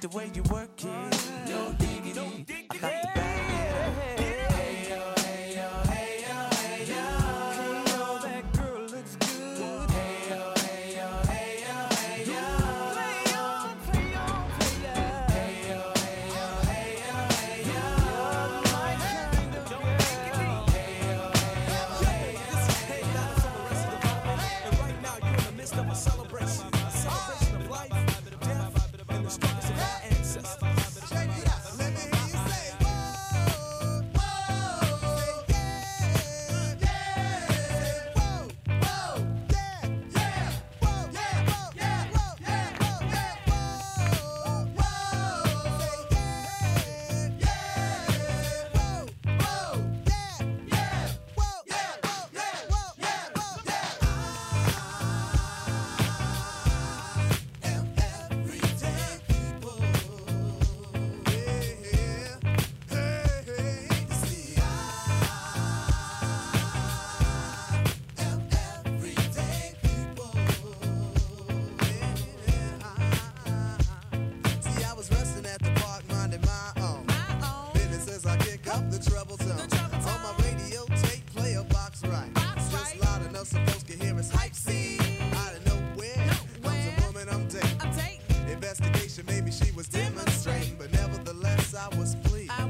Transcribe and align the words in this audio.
the 0.00 0.08
way 0.08 0.30
you 0.32 0.42
work 0.44 0.70
it. 0.78 1.30
No 1.48 1.72
diggity. 1.78 2.46
I 2.70 2.76
got 2.78 3.02
the 3.02 3.08
bag. 3.14 3.49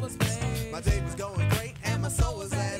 My 0.00 0.81
day 0.81 0.99
was 1.02 1.14
going 1.14 1.47
great 1.50 1.75
and 1.85 2.00
my 2.00 2.08
soul 2.08 2.38
was 2.38 2.55
at 2.55 2.80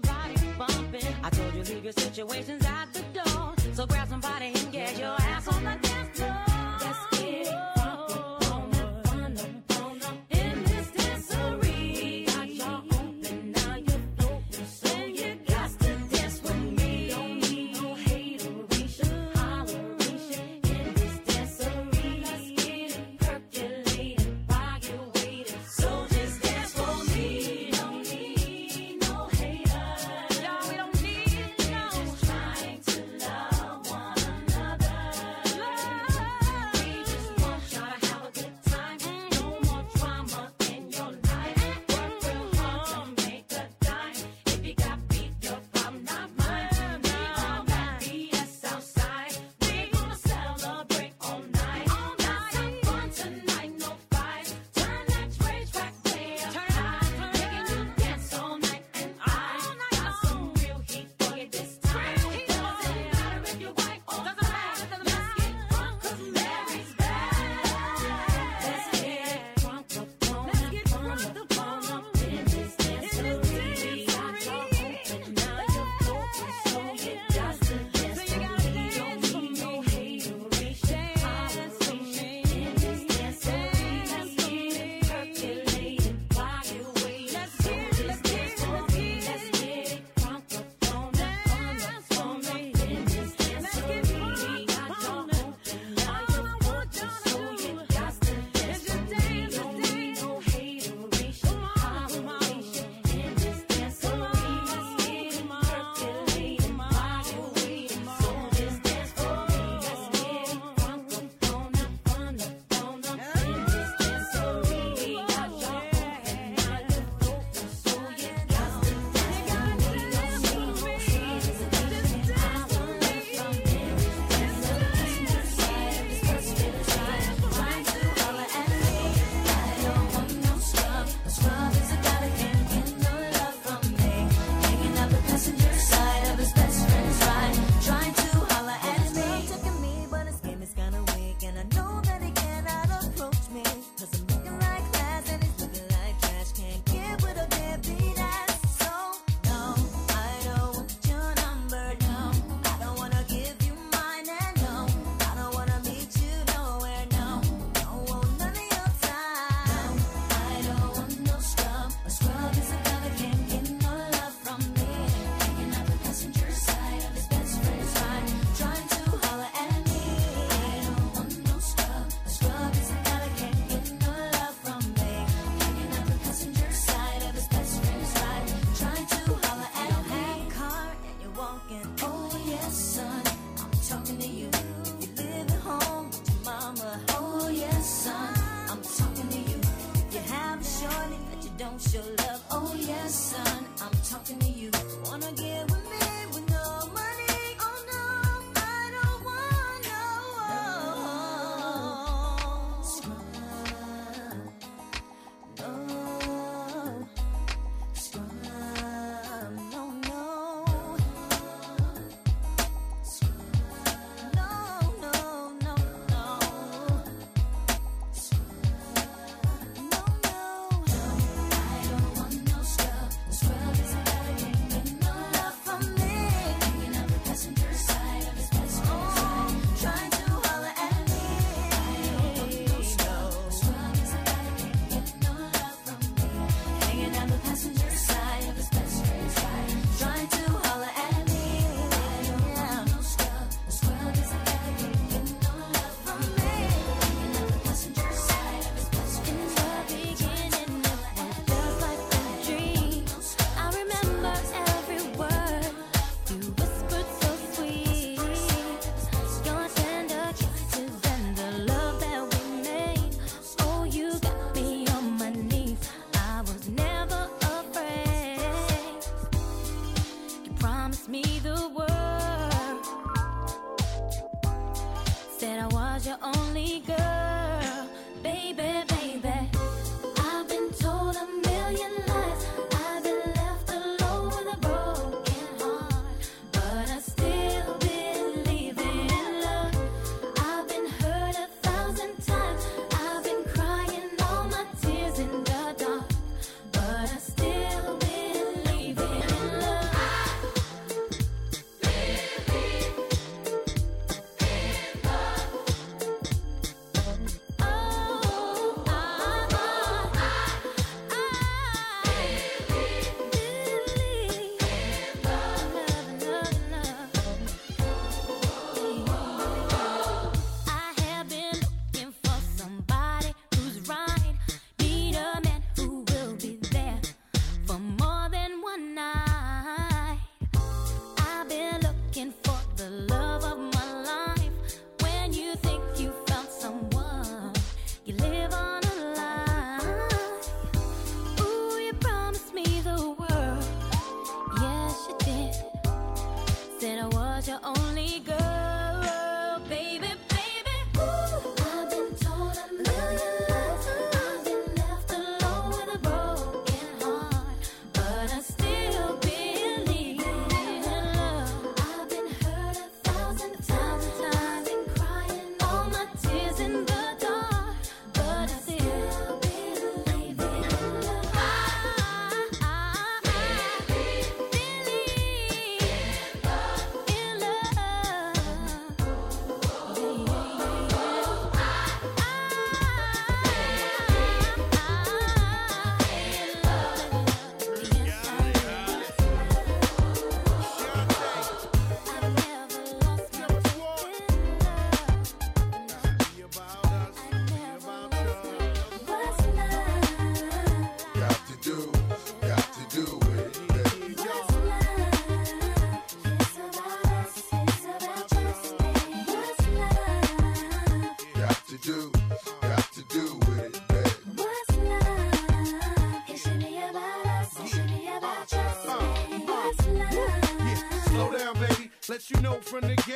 Body 0.00 0.34
bumping. 0.58 1.14
I 1.22 1.30
told 1.30 1.54
you 1.54 1.62
leave 1.62 1.84
your 1.84 1.92
situations 1.92 2.65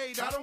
gate. 0.01 0.23
I 0.23 0.31
don't 0.31 0.40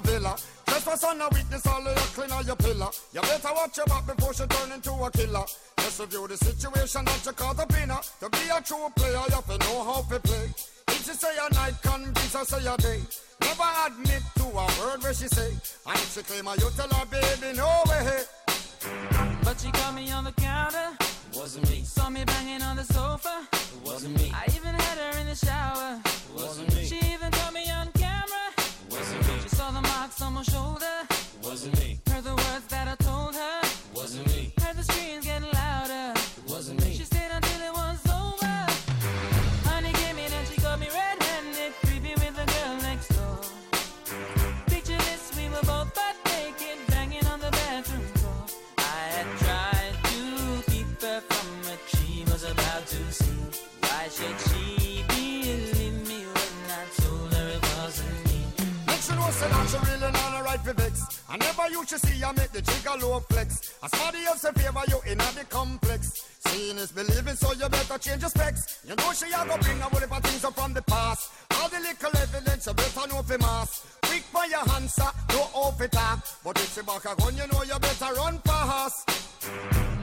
villa. 0.00 0.36
Trespass 0.66 1.04
on 1.04 1.20
a 1.20 1.28
witness, 1.30 1.66
all 1.66 1.86
of 1.86 1.86
your 1.86 2.26
clean 2.26 2.46
your 2.46 2.56
pillar. 2.56 2.90
You 3.12 3.20
better 3.20 3.48
watch 3.54 3.76
your 3.76 3.86
back 3.86 4.06
before 4.06 4.34
she 4.34 4.46
turn 4.46 4.72
into 4.72 4.92
a 4.92 5.10
killer. 5.10 5.44
Just 5.82 6.00
review 6.00 6.28
the 6.28 6.36
situation 6.36 7.04
that 7.04 7.26
you 7.26 7.32
caught 7.32 7.58
up 7.58 7.72
in 7.82 7.88
her. 7.90 8.00
To 8.20 8.30
be 8.30 8.48
a 8.54 8.60
true 8.62 8.88
player, 8.94 9.22
you 9.28 9.34
have 9.34 9.46
to 9.46 9.58
know 9.58 9.82
how 9.84 10.02
to 10.02 10.20
play. 10.20 10.46
If 10.88 11.04
she 11.04 11.12
say 11.12 11.34
a 11.36 11.52
night, 11.54 11.74
convince 11.82 12.34
her 12.34 12.44
say 12.44 12.66
a 12.66 12.76
day. 12.76 13.00
Never 13.40 13.68
admit 13.86 14.22
to 14.36 14.44
a 14.44 14.66
word 14.78 15.02
where 15.02 15.14
she 15.14 15.26
say. 15.28 15.50
And 15.86 15.96
if 15.96 16.14
she 16.14 16.22
claim 16.22 16.46
her, 16.46 16.54
you 16.54 16.70
tell 16.76 16.88
her, 16.88 17.06
baby, 17.06 17.56
no 17.56 17.68
way. 17.88 18.22
But 19.42 19.60
she 19.60 19.70
caught 19.72 19.94
me 19.94 20.10
on 20.12 20.24
the 20.24 20.32
counter. 20.32 20.96
Wasn't 21.34 21.68
me. 21.68 21.82
Saw 21.82 22.08
me 22.10 22.24
banging 22.24 22.62
on 22.62 22.76
the 22.76 22.84
sofa. 22.84 23.46
Wasn't 23.84 24.16
me. 24.16 24.32
I 24.34 24.44
even 24.54 24.74
had 24.74 24.98
her 24.98 25.18
in 25.20 25.26
the 25.26 25.34
shower. 25.34 26.00
Wasn't 26.36 26.74
me. 26.74 26.84
She 26.84 26.96
even 27.12 27.30
caught 27.32 27.52
me 27.52 27.68
on 27.70 27.90
camera. 27.92 28.46
Wasn't 28.90 29.28
me. 29.28 29.34
She 29.42 29.48
saw 29.48 29.70
the 29.72 29.80
marks 29.80 30.22
on 30.22 30.34
my 30.34 30.42
shoulder. 30.42 30.96
Wasn't 31.42 31.76
me. 31.80 31.98
Heard 32.08 32.24
the 32.24 32.34
words 32.34 32.66
that 32.68 32.86
I 32.86 32.94
told 33.02 33.34
her. 33.34 33.60
Wasn't 33.94 34.26
me. 34.28 34.52
Heard 34.60 34.76
the 34.76 34.84
screams 34.84 35.21
I 61.82 61.84
never 61.84 61.96
used 61.96 62.04
to 62.04 62.10
see 62.12 62.24
I 62.24 62.32
make 62.32 62.52
the 62.52 62.62
jigger 62.62 62.96
low 63.02 63.18
flex. 63.20 63.74
As 63.82 63.90
somebody 63.90 64.24
else 64.24 64.44
in 64.44 64.54
favor 64.54 64.82
you 64.86 65.00
in 65.10 65.18
the 65.18 65.44
complex. 65.48 66.28
Seeing 66.46 66.78
is 66.78 66.92
believing, 66.92 67.34
so 67.34 67.52
you 67.52 67.68
better 67.68 67.98
change 67.98 68.20
your 68.20 68.30
specs. 68.30 68.78
You 68.86 68.94
know 68.94 69.12
she 69.12 69.26
a 69.26 69.44
go 69.44 69.56
bring 69.58 69.80
a 69.80 69.84
whole 69.84 70.00
heap 70.00 70.16
of 70.16 70.22
things 70.22 70.44
up 70.44 70.54
from 70.54 70.74
the 70.74 70.82
past. 70.82 71.30
All 71.56 71.68
the 71.68 71.80
little 71.80 72.20
evidence 72.22 72.66
you 72.66 72.74
better 72.74 73.08
know 73.08 73.22
for 73.22 73.38
mass. 73.38 73.84
Quick 74.02 74.22
by 74.32 74.46
your 74.46 74.62
answer, 74.76 75.10
no 75.30 75.40
off 75.54 75.80
it 75.80 75.90
talk. 75.90 76.24
But 76.44 76.56
if 76.58 76.72
she 76.72 76.82
back 76.82 77.04
a 77.04 77.16
gun, 77.16 77.36
you 77.36 77.46
know 77.48 77.62
you 77.64 77.78
better 77.80 78.14
run 78.14 78.38
fast. 78.38 79.08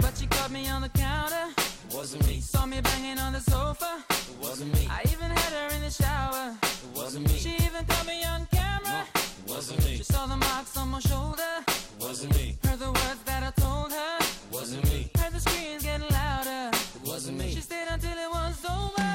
But 0.01 0.17
she 0.17 0.27
caught 0.27 0.51
me 0.51 0.67
on 0.67 0.81
the 0.81 0.89
counter. 0.89 1.47
Wasn't 1.93 2.27
me. 2.27 2.41
Saw 2.41 2.65
me 2.65 2.81
banging 2.81 3.19
on 3.19 3.31
the 3.33 3.41
sofa. 3.41 4.03
Wasn't 4.41 4.73
me. 4.73 4.87
I 4.91 5.01
even 5.03 5.31
had 5.31 5.53
her 5.53 5.75
in 5.75 5.81
the 5.81 5.91
shower. 5.91 6.57
It 6.61 6.97
wasn't 6.97 7.27
me. 7.27 7.37
She 7.37 7.55
even 7.55 7.85
caught 7.85 8.05
me 8.05 8.23
on 8.25 8.47
camera. 8.51 9.05
Wasn't 9.47 9.83
me. 9.85 9.97
She 9.97 10.03
saw 10.03 10.25
the 10.27 10.35
marks 10.35 10.75
on 10.77 10.89
my 10.89 10.99
shoulder. 10.99 11.68
Wasn't 12.09 12.35
me. 12.35 12.57
Heard 12.63 12.79
the 12.79 12.87
words 12.87 13.21
that 13.25 13.43
I 13.43 13.51
told 13.61 13.91
her. 13.91 14.17
Wasn't 14.51 14.83
me. 14.85 15.11
Heard 15.15 15.31
the 15.31 15.39
screams 15.39 15.83
getting 15.83 16.07
louder. 16.09 16.71
Wasn't 17.05 17.37
me. 17.37 17.51
She 17.51 17.61
stayed 17.61 17.85
until 17.87 18.17
it 18.17 18.31
was 18.31 18.65
over. 18.65 19.08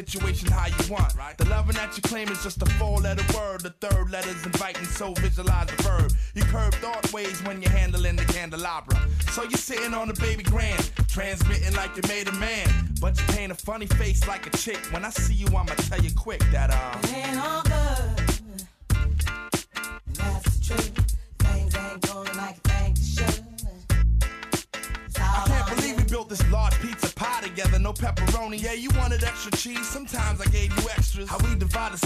Situation 0.00 0.48
how 0.50 0.66
you 0.66 0.92
want. 0.92 1.14
Right. 1.14 1.36
The 1.36 1.48
loving 1.48 1.76
that 1.76 1.96
you 1.96 2.02
claim 2.02 2.28
is 2.28 2.42
just 2.42 2.62
a 2.62 2.66
four 2.78 2.98
letter 2.98 3.24
word. 3.36 3.60
The 3.60 3.70
third 3.84 4.10
letter's 4.10 4.44
inviting, 4.46 4.84
so 4.84 5.12
visualize 5.14 5.66
the 5.66 5.82
verb. 5.82 6.12
You 6.34 6.42
curve 6.44 6.74
thought 6.74 7.12
ways 7.12 7.42
when 7.44 7.60
you're 7.60 7.70
handling 7.70 8.16
the 8.16 8.24
candelabra. 8.24 8.96
So 9.32 9.42
you're 9.42 9.64
sitting 9.70 9.94
on 9.94 10.08
the 10.08 10.14
baby 10.14 10.42
grand, 10.42 10.90
transmitting 11.08 11.74
like 11.74 11.94
you 11.96 12.02
made 12.08 12.28
a 12.28 12.32
man. 12.32 12.68
But 13.00 13.18
you 13.18 13.26
paint 13.34 13.52
a 13.52 13.54
funny 13.54 13.86
face 13.86 14.26
like 14.26 14.46
a 14.46 14.50
chick. 14.56 14.80
When 14.90 15.04
I 15.04 15.10
see 15.10 15.34
you, 15.34 15.46
I'ma 15.48 15.74
tell 15.88 16.00
you 16.00 16.10
quick 16.14 16.40
that, 16.52 16.70
uh. 16.70 17.69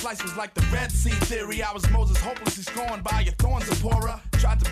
We 0.05 0.11
divided 0.11 0.19
slice 0.19 0.23
was 0.23 0.37
like 0.37 0.53
the 0.53 0.61
Red 0.73 0.93
Sea 0.93 1.17
theory. 1.27 1.63
I 1.63 1.73
was 1.73 1.89
Moses 1.91 2.19
hopelessly 2.19 2.63
scorned 2.63 3.03
by 3.05 3.21
your 3.21 3.33
thorns, 3.35 3.67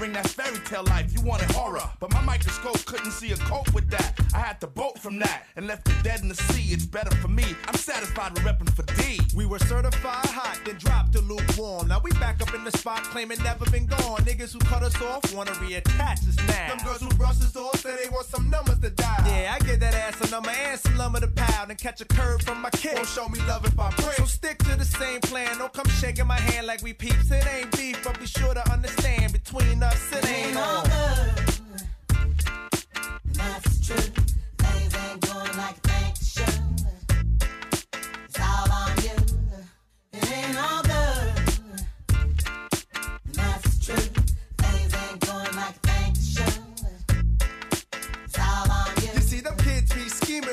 bring 0.02 0.12
that 0.12 0.26
fairy 0.26 0.58
tale 0.64 0.82
life, 0.86 1.12
you 1.14 1.20
wanted 1.20 1.48
horror. 1.52 1.88
But 2.00 2.12
my 2.12 2.20
microscope 2.22 2.84
couldn't 2.86 3.12
see 3.12 3.30
a 3.30 3.36
cope 3.36 3.72
with 3.72 3.88
that. 3.90 4.18
I 4.34 4.38
had 4.38 4.60
to 4.62 4.66
bolt 4.66 4.98
from 4.98 5.20
that 5.20 5.44
and 5.54 5.68
left 5.68 5.88
it 5.88 5.94
dead 6.02 6.22
in 6.22 6.28
the 6.28 6.34
sea. 6.34 6.74
It's 6.74 6.84
better 6.84 7.14
for 7.18 7.28
me. 7.28 7.44
I'm 7.68 7.76
satisfied 7.76 8.32
with 8.32 8.42
repping 8.42 8.74
for 8.74 8.82
D. 9.00 9.20
We 9.36 9.46
were 9.46 9.60
certified 9.60 10.26
hot, 10.26 10.58
then 10.64 10.74
dropped 10.78 11.12
to 11.12 11.20
lukewarm. 11.20 11.86
Now 11.86 12.00
we 12.02 12.10
back 12.12 12.42
up 12.42 12.52
in 12.52 12.64
the 12.64 12.72
spot, 12.72 13.04
claiming 13.04 13.40
never 13.44 13.64
been 13.70 13.86
gone. 13.86 14.18
Niggas 14.22 14.52
who 14.52 14.58
cut 14.58 14.82
us 14.82 15.00
off 15.00 15.32
wanna 15.32 15.52
reattach 15.52 16.26
us 16.28 16.36
now. 16.48 16.74
Them 16.74 16.84
girls 16.84 17.00
who 17.00 17.08
brush 17.10 17.40
us 17.40 17.54
off 17.54 17.78
say 17.78 17.94
they 18.02 18.10
want 18.10 18.26
some 18.26 18.50
numbers 18.50 18.80
to 18.80 18.90
dial. 18.90 19.24
Yeah, 19.26 19.54
I 19.54 19.64
get 19.64 19.78
that 19.78 19.94
ass 19.94 20.20
a 20.26 20.30
number 20.32 20.50
and 20.50 20.80
some 20.80 20.96
lumber 20.96 21.20
to 21.20 21.28
pound 21.28 21.70
and 21.70 21.78
catch 21.78 22.00
a 22.00 22.06
curve 22.06 22.42
from 22.42 22.60
my 22.60 22.70
kid. 22.70 22.96
Won't 22.96 23.06
show 23.06 23.28
me 23.28 23.38
love 23.46 23.64
if 23.64 23.78
I 23.78 23.90
break. 23.90 24.14
So 24.14 24.24
stick 24.24 24.58
to 24.64 24.74
the 24.76 24.84
same 24.84 25.20
plan. 25.20 25.58
Don't 25.58 25.72
come 25.72 25.88
shaking 26.00 26.26
my 26.26 26.40
hand 26.40 26.66
like 26.66 26.82
we 26.82 26.92
peeps. 26.92 27.30
It 27.30 27.46
ain't 27.46 27.70
beef, 27.76 28.02
but 28.02 28.18
be 28.18 28.26
sure 28.26 28.52
to 28.52 28.72
understand 28.72 29.32
between 29.32 29.80
us 29.82 29.91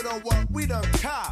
on 0.10 0.22
what 0.22 0.50
we 0.52 0.66
done 0.66 0.84
cop. 0.94 1.29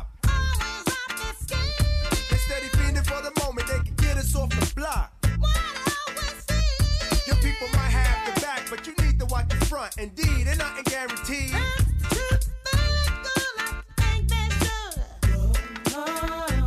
Front. 9.77 9.97
Indeed, 9.97 10.47
ain't 10.47 10.57
nothing 10.57 10.83
guaranteed. 10.85 11.53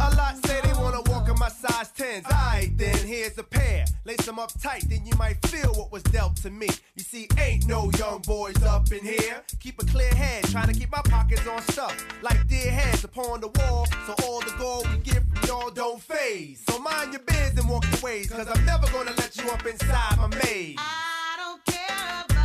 A 0.01 0.09
lot 0.17 0.47
say 0.47 0.61
they 0.63 0.73
wanna 0.75 1.03
walk 1.07 1.29
in 1.29 1.37
my 1.39 1.49
size 1.49 1.91
10s. 1.97 2.25
Alright, 2.27 2.77
then 2.79 2.97
here's 3.07 3.37
a 3.39 3.43
pair. 3.43 3.85
Lace 4.05 4.25
them 4.27 4.39
up 4.39 4.53
tight, 4.61 4.85
then 4.89 5.05
you 5.05 5.13
might 5.19 5.45
feel 5.47 5.73
what 5.75 5.91
was 5.91 6.03
dealt 6.05 6.37
to 6.37 6.51
me. 6.51 6.69
You 6.95 7.03
see, 7.03 7.29
ain't 7.39 7.67
no 7.67 7.91
young 7.99 8.21
boys 8.21 8.63
up 8.63 8.93
in 8.93 9.05
here. 9.05 9.43
Keep 9.59 9.83
a 9.83 9.87
clear 9.87 10.15
head, 10.15 10.45
trying 10.45 10.69
to 10.73 10.79
keep 10.79 10.91
my 10.91 11.03
pockets 11.03 11.47
on 11.49 11.61
stuff. 11.63 11.95
Like 12.23 12.47
dear 12.47 12.71
heads 12.71 13.03
upon 13.03 13.41
the 13.41 13.49
wall, 13.49 13.87
so 14.07 14.15
all 14.25 14.41
the 14.41 14.55
gold 14.59 14.89
we 14.91 14.99
get 14.99 15.23
from 15.29 15.49
y'all 15.49 15.71
don't 15.71 16.01
phase. 16.01 16.63
So 16.69 16.79
mind 16.79 17.13
your 17.13 17.23
biz 17.23 17.59
and 17.59 17.69
walk 17.69 17.85
your 17.91 18.01
ways, 18.03 18.31
cause 18.31 18.47
I'm 18.47 18.65
never 18.65 18.87
gonna 18.93 19.15
let 19.19 19.37
you 19.37 19.51
up 19.51 19.67
inside 19.67 20.17
my 20.17 20.29
maze. 20.45 20.77
I 20.79 21.37
don't 21.39 21.65
care 21.67 22.25
about 22.25 22.40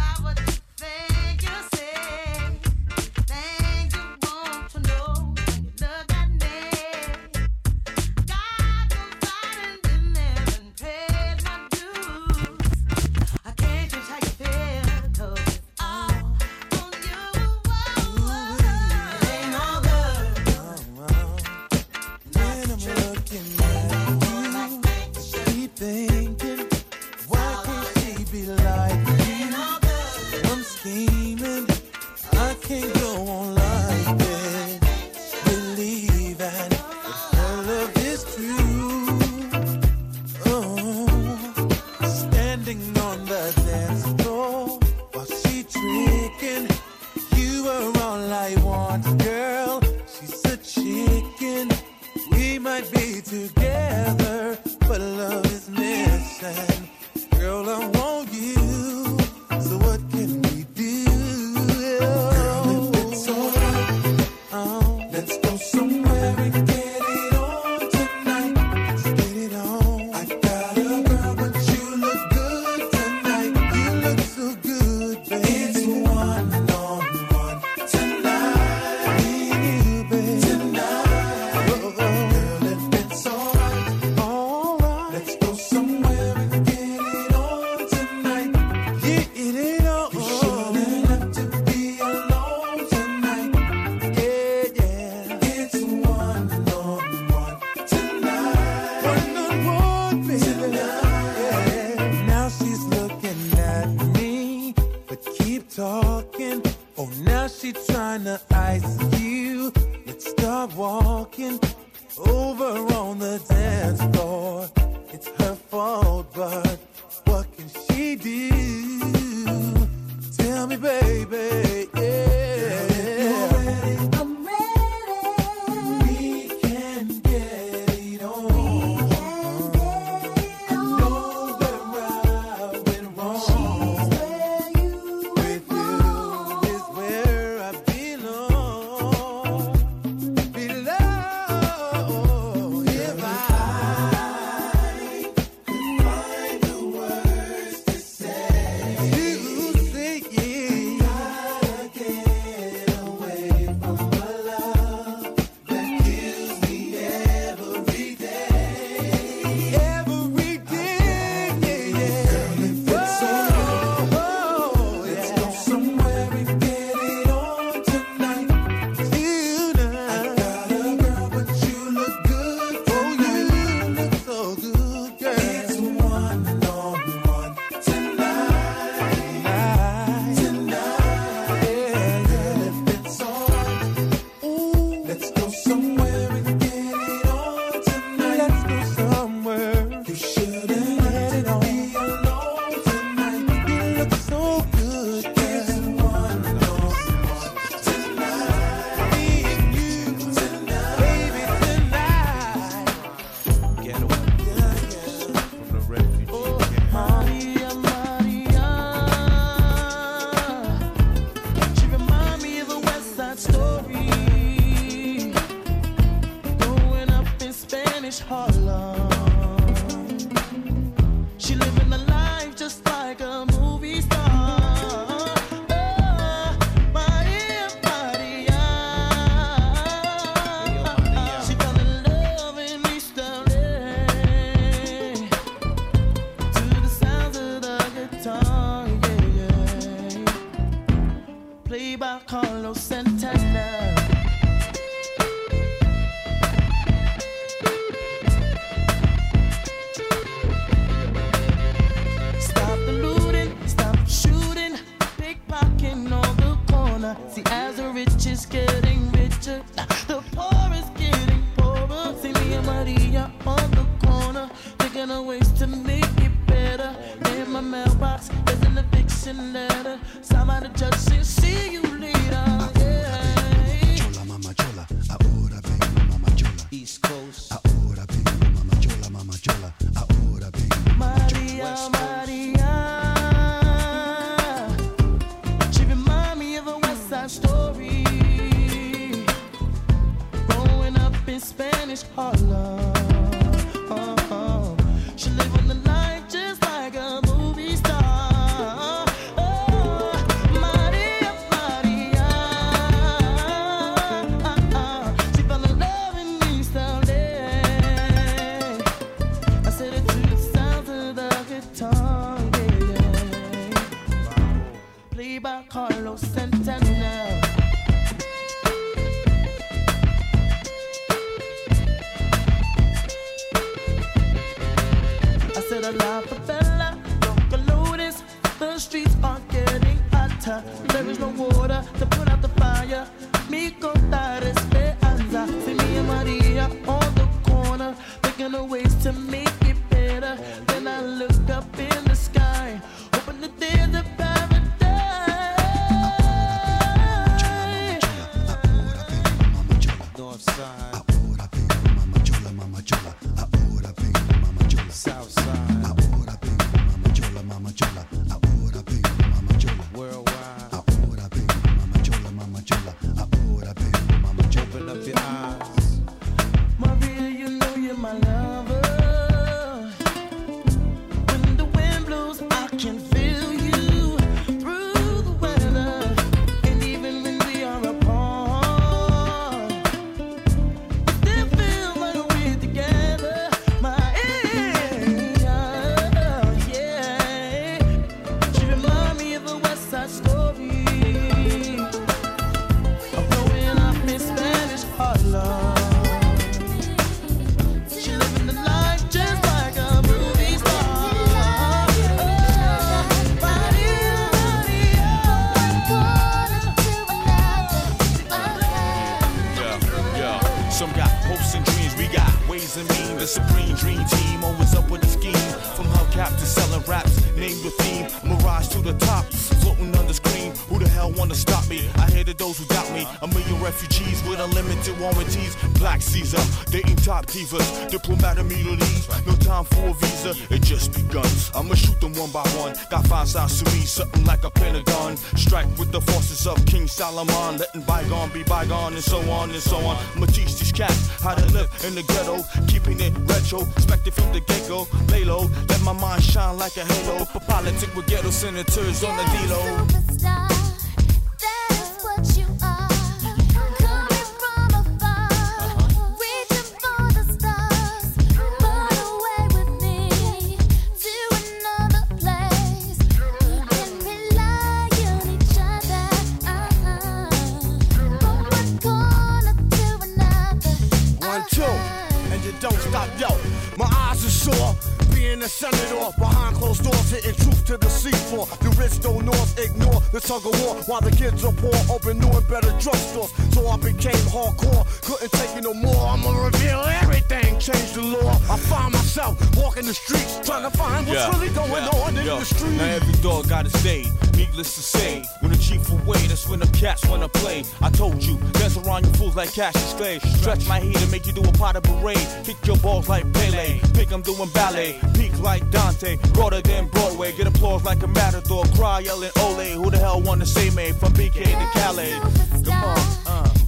better 482.50 482.72
drug 482.80 482.96
stores. 482.96 483.32
So 483.54 483.68
I 483.68 483.78
became 483.78 484.24
hardcore, 484.34 484.86
couldn't 485.02 485.32
take 485.32 485.56
it 485.58 485.64
no 485.64 485.74
more. 485.74 486.08
I'ma 486.08 486.32
reveal 486.46 486.82
everything, 487.02 487.58
change 487.60 487.94
the 487.94 488.02
law. 488.02 488.32
I 488.50 488.58
find 488.58 488.94
myself 488.94 489.40
walking 489.56 489.86
the 489.86 489.94
streets, 489.94 490.40
trying 490.46 490.70
to 490.70 490.78
find 490.78 491.08
what's 491.08 491.20
yeah, 491.20 491.32
really 491.32 491.54
going 491.54 491.72
yeah, 491.72 492.04
on 492.04 492.18
in 492.18 492.26
yo. 492.26 492.40
the 492.40 492.46
street. 492.46 492.78
Now 492.78 492.86
every 492.86 493.14
dog 493.22 493.50
gotta 493.50 493.70
stay, 493.70 494.06
needless 494.36 494.76
to 494.76 494.82
say. 494.82 495.24
When 495.40 495.52
the 495.52 495.58
chief 495.58 495.90
away, 495.92 496.20
that's 496.28 496.48
when 496.48 496.60
the 496.60 496.68
cats 496.68 497.06
wanna 497.08 497.30
play. 497.30 497.64
I 497.82 497.90
told 497.90 498.24
you, 498.24 498.38
dance 498.54 498.78
around 498.78 499.06
you 499.06 499.14
fools 499.14 499.36
like 499.36 499.54
Cassius 499.54 499.94
Clay. 499.94 500.20
Stretch 500.20 500.68
my 500.68 500.80
heat 500.80 501.02
and 501.02 501.12
make 501.12 501.26
you 501.26 501.34
do 501.34 501.42
a 501.42 501.52
pot 501.54 501.76
of 501.76 501.84
parade. 501.84 502.28
Kick 502.44 502.58
your 502.66 502.78
balls 502.78 503.08
like 503.08 503.32
Pele, 503.34 503.80
pick 503.94 504.12
I'm 504.12 504.22
doing 504.22 504.50
ballet. 504.50 505.00
Peak 505.14 505.38
like 505.40 505.70
Dante, 505.72 506.18
broader 506.34 506.62
than 506.62 506.88
Broadway. 506.88 507.32
Get 507.32 507.48
applause 507.48 507.84
like 507.84 508.04
a 508.04 508.08
matador, 508.08 508.66
cry 508.76 509.00
yelling 509.00 509.32
Ole. 509.40 509.72
Who 509.82 509.90
the 509.90 509.98
hell 509.98 510.22
wanna 510.22 510.46
say 510.46 510.70
me 510.72 510.92
from 510.92 511.14
BK 511.14 511.44
to 511.44 511.80
Calais? 511.80 512.35
Come 512.64 512.84
on. 512.84 512.98
Uh. 513.28 513.65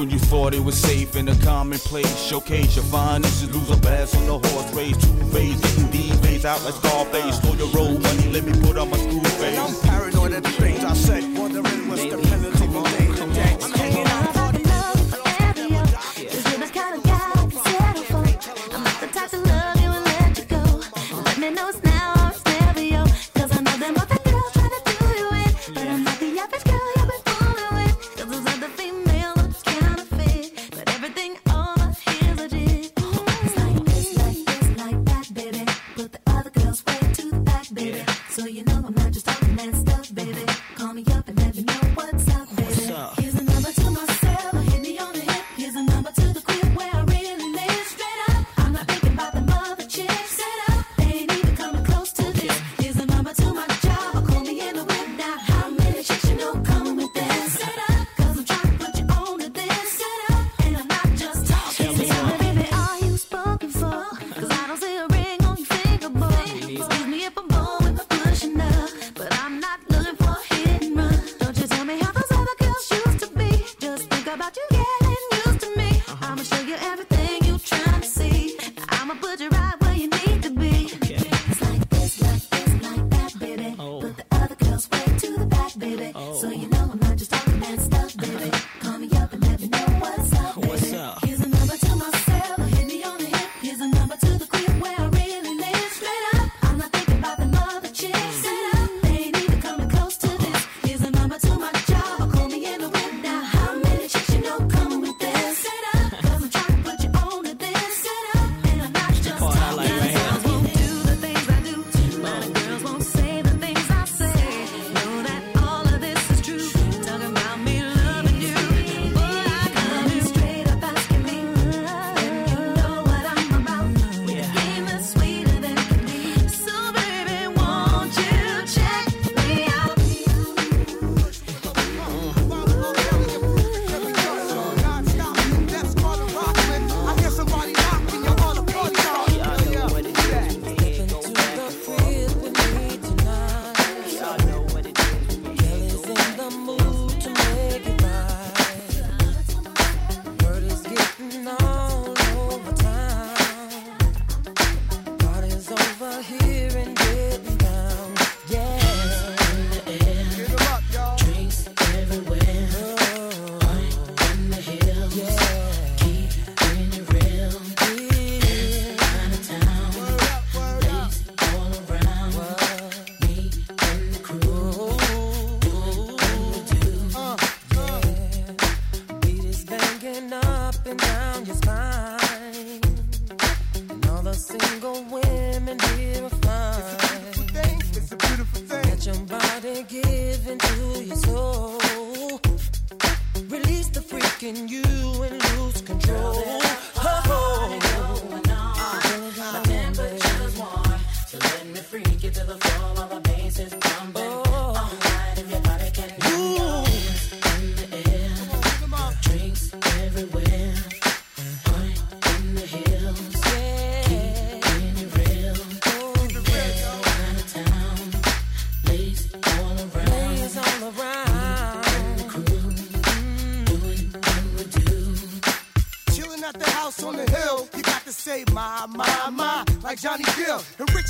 when 0.00 0.08
you 0.08 0.18
thought 0.18 0.54
it 0.54 0.64
was 0.64 0.78
safe 0.78 1.14
in 1.14 1.28
a 1.28 1.36
common 1.44 1.78
place 1.78 2.10
Showcase 2.24 2.74
your 2.74 2.84
finances, 2.86 3.54
lose 3.54 3.70
a 3.70 3.76
bass 3.82 4.16
on 4.16 4.24
the 4.24 4.48
horse 4.48 4.72
race. 4.72 4.96
Two 4.96 5.12
phase, 5.26 5.60
getting 5.60 5.90
D 5.90 6.10
phase 6.22 6.46
out 6.46 6.64
like 6.64 6.74
Scarface. 6.74 7.38
Slow 7.40 7.54
your 7.54 7.68
roll, 7.68 7.98
money, 7.98 8.32
let 8.32 8.44
me 8.44 8.52
put 8.62 8.78
on 8.78 8.88
my 8.88 8.96
screw 8.96 9.20
face. 9.20 9.42
And 9.42 9.58
I'm 9.58 9.80
paranoid 9.82 10.32
at 10.32 10.42
the 10.42 10.52
things 10.52 10.82
I 10.84 10.94
say. 10.94 11.39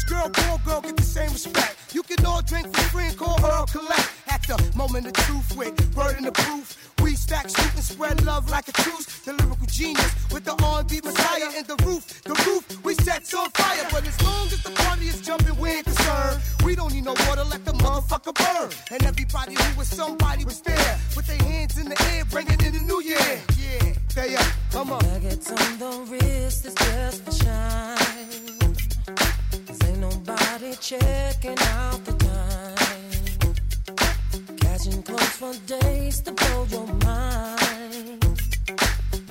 Girl, 0.07 0.29
poor 0.29 0.59
girl, 0.65 0.81
get 0.81 0.97
the 0.97 1.03
same 1.03 1.31
respect. 1.31 1.95
You 1.95 2.03
can 2.03 2.25
all 2.27 2.43
drink 2.43 2.67
for 2.75 2.83
free 2.91 3.05
and 3.05 3.17
call 3.17 3.39
her 3.41 3.65
collect. 3.67 4.11
At 4.29 4.43
the 4.43 4.57
moment 4.77 5.07
of 5.07 5.13
truth 5.13 5.57
with 5.57 5.95
burden 5.95 6.27
of 6.27 6.35
proof. 6.35 6.93
We 7.03 7.15
stack, 7.15 7.49
shoot, 7.49 7.75
and 7.75 7.85
spread 7.85 8.25
love 8.25 8.51
like 8.51 8.69
a 8.69 8.73
truce. 8.73 9.07
The 9.25 9.33
lyrical 9.33 9.67
genius 9.67 10.13
with 10.33 10.45
the 10.45 10.55
R&B 10.63 11.01
messiah 11.05 11.51
in 11.59 11.65
the 11.67 11.77
roof. 11.85 12.23
The 12.23 12.35
roof 12.47 12.85
we 12.85 12.95
set 12.95 13.33
on 13.35 13.51
fire. 13.51 13.87
But 13.91 14.07
as 14.07 14.21
long 14.23 14.47
as 14.47 14.63
the 14.63 14.71
party 14.71 15.07
is 15.07 15.21
jumping, 15.21 15.57
we 15.59 15.71
ain't 15.71 15.85
concerned. 15.85 16.41
We 16.65 16.75
don't 16.75 16.93
need 16.93 17.05
no 17.05 17.15
water, 17.27 17.45
let 17.45 17.65
the 17.65 17.73
motherfucker 17.73 18.35
burn. 18.35 18.71
And 18.91 19.05
everybody 19.05 19.55
who 19.55 19.79
was 19.79 19.89
somebody 19.89 20.45
was 20.45 20.61
there. 20.61 20.99
With 21.17 21.27
their 21.27 21.43
hands 21.49 21.79
in 21.79 21.89
the 21.89 22.01
air, 22.13 22.25
bringing 22.27 22.61
in 22.65 22.73
the 22.73 22.81
new 22.81 23.03
year. 23.03 23.41
Yeah, 23.59 23.95
they 24.15 24.37
up, 24.37 24.47
come 24.71 24.93
on. 24.93 25.05
Nuggets 25.05 25.51
on 25.51 25.79
the 25.79 26.11
wrist, 26.11 26.67
it's 26.67 26.75
just 26.75 27.25
for 27.25 27.33
shine 27.45 28.00
checking 30.81 31.59
out 31.59 32.03
the 32.07 32.13
time. 32.13 32.77
Catching 34.57 35.03
clothes 35.03 35.37
for 35.37 35.55
days 35.67 36.21
to 36.23 36.33
blow 36.33 36.67
your 36.71 36.87
mind. 37.05 38.25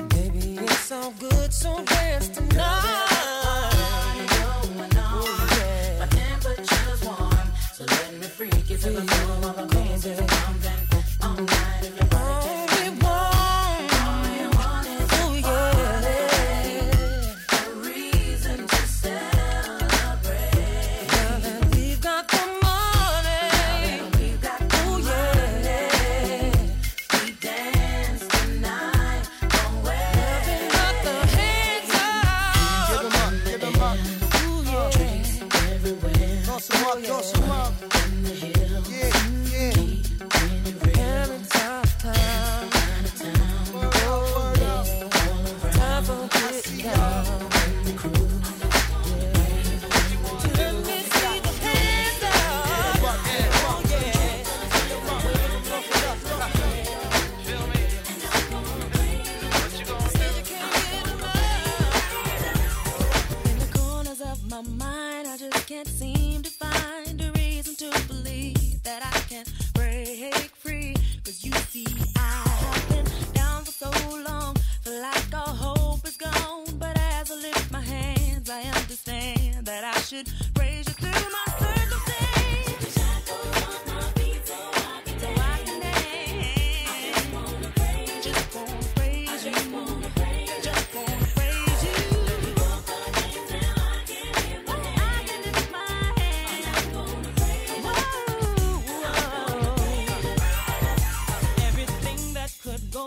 Baby, 0.09 0.59
it's 0.61 0.91
all 0.91 1.11
good, 1.19 1.51
so 1.51 1.83
dance 1.85 2.29
tonight. 2.29 3.08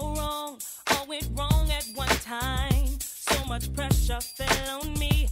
wrong, 0.03 0.59
all 0.91 1.07
went 1.07 1.29
wrong 1.35 1.71
at 1.71 1.87
one 1.95 2.09
time. 2.25 2.99
So 3.01 3.45
much 3.47 3.73
pressure 3.75 4.21
fell 4.21 4.81
on 4.81 4.95
me. 4.99 5.29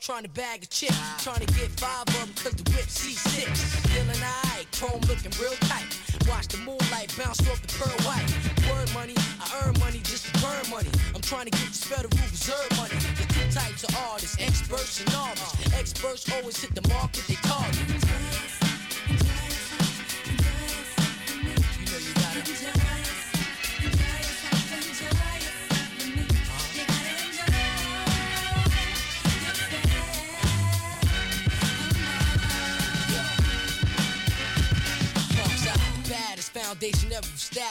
trying 0.00 0.22
to 0.22 0.30
bag 0.30 0.62
a 0.62 0.66
chip. 0.66 0.94
Trying 1.18 1.40
to 1.40 1.46
get 1.54 1.68
five 1.78 2.08
of 2.08 2.14
them 2.14 2.28
cause 2.34 2.54
the 2.56 2.64
whip 2.72 2.88
C6. 2.88 3.52
Feeling 3.92 4.22
alright, 4.24 4.66
chrome 4.72 5.00
looking 5.02 5.32
real 5.38 5.52
tight. 5.68 5.84
Watch 6.26 6.48
the 6.48 6.58
moonlight 6.58 7.14
bounce 7.18 7.40
off 7.50 7.60
the 7.60 7.68
pearl 7.76 7.99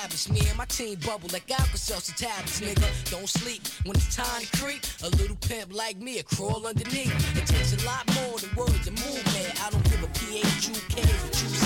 lavish. 0.01 0.29
Me 0.29 0.41
and 0.47 0.57
my 0.57 0.65
team 0.65 0.97
bubble 1.05 1.29
like 1.31 1.49
Alka-Seltzer 1.51 2.13
tablets, 2.13 2.61
nigga. 2.61 3.11
Don't 3.11 3.27
sleep 3.27 3.61
when 3.85 3.95
it's 3.95 4.15
time 4.15 4.41
to 4.41 4.57
creep. 4.57 4.83
A 5.03 5.09
little 5.17 5.37
pimp 5.37 5.73
like 5.73 5.97
me, 5.97 6.19
a 6.19 6.23
crawl 6.23 6.65
underneath. 6.65 7.13
It 7.37 7.45
takes 7.45 7.73
a 7.81 7.85
lot 7.85 8.05
more 8.15 8.37
than 8.39 8.53
words 8.55 8.87
and 8.87 8.97
movement. 8.99 9.65
I 9.65 9.69
don't 9.69 9.83
give 9.83 10.03
a 10.03 10.07
PHUK, 10.07 11.53
you 11.53 11.58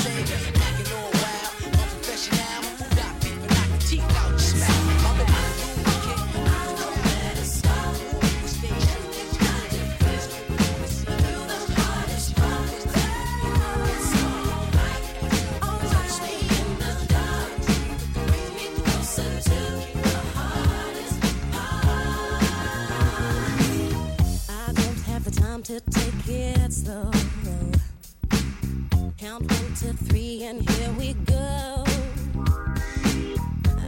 Count 25.63 25.85
to 25.85 25.91
take 25.91 26.27
it 26.27 26.73
slow. 26.73 27.09
Count 29.17 29.49
one 29.49 29.73
to 29.75 29.93
three, 29.93 30.43
and 30.43 30.69
here 30.69 30.91
we 30.99 31.13
go. 31.13 31.85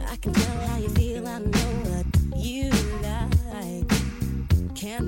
I 0.08 0.16
can 0.16 0.32
tell 0.32 0.56
how 0.68 0.78
you 0.78 0.88
feel, 0.90 1.28
I 1.28 1.38
know 1.38 1.72
what 1.84 2.06
you 2.38 2.70
like. 3.02 4.74
Can't 4.74 5.06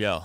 Yeah. 0.00 0.22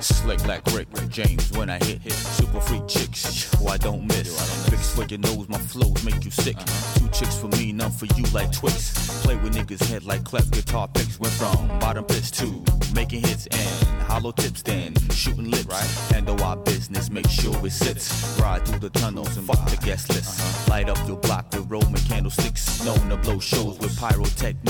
Slick 0.00 0.46
like 0.46 0.66
Rick 0.74 0.88
James 1.08 1.50
when 1.52 1.70
I 1.70 1.78
hit 1.78 2.02
hit 2.02 2.12
super 2.12 2.60
freak 2.60 2.86
chicks 2.86 3.50
who 3.54 3.68
I 3.68 3.78
don't 3.78 4.06
miss. 4.06 4.28
Fix 4.68 4.94
for 4.94 5.04
your 5.04 5.20
nose, 5.20 5.48
my 5.48 5.56
flows 5.56 6.04
make 6.04 6.22
you 6.26 6.30
sick. 6.30 6.58
Two 6.96 7.08
chicks 7.08 7.34
for 7.34 7.48
me, 7.56 7.72
none 7.72 7.90
for 7.90 8.04
you 8.04 8.24
like 8.34 8.52
Twix. 8.52 9.22
Play 9.22 9.36
with 9.36 9.54
niggas 9.54 9.82
head 9.88 10.04
like 10.04 10.24
Clef 10.24 10.50
guitar 10.50 10.88
picks. 10.88 11.18
Went 11.18 11.32
from 11.32 11.68
bottom 11.78 12.04
pitch 12.04 12.32
to 12.32 12.64
making 12.94 13.22
hits 13.22 13.46
and 13.46 14.02
hollow 14.02 14.32
tips, 14.32 14.60
then 14.60 14.94
shooting 15.08 15.50
lips. 15.50 16.10
Handle 16.10 16.42
our 16.42 16.56
business, 16.56 17.08
make 17.08 17.28
sure 17.28 17.56
it 17.64 17.72
sits. 17.72 18.38
Ride 18.38 18.66
through 18.66 18.80
the 18.80 18.90
tunnels 18.90 19.38
and 19.38 19.46
fuck 19.46 19.64
the 19.70 19.78
guest 19.86 20.10
list. 20.10 20.68
Light 20.68 20.90
up 20.90 20.98
your 21.08 21.16
block 21.16 21.46
with 21.52 21.70
Roman 21.70 22.02
candlesticks. 22.02 22.84
Known 22.84 23.08
to 23.08 23.16
blow 23.16 23.38
shows 23.38 23.78
with 23.78 23.98
pyrotechnics. 23.98 24.63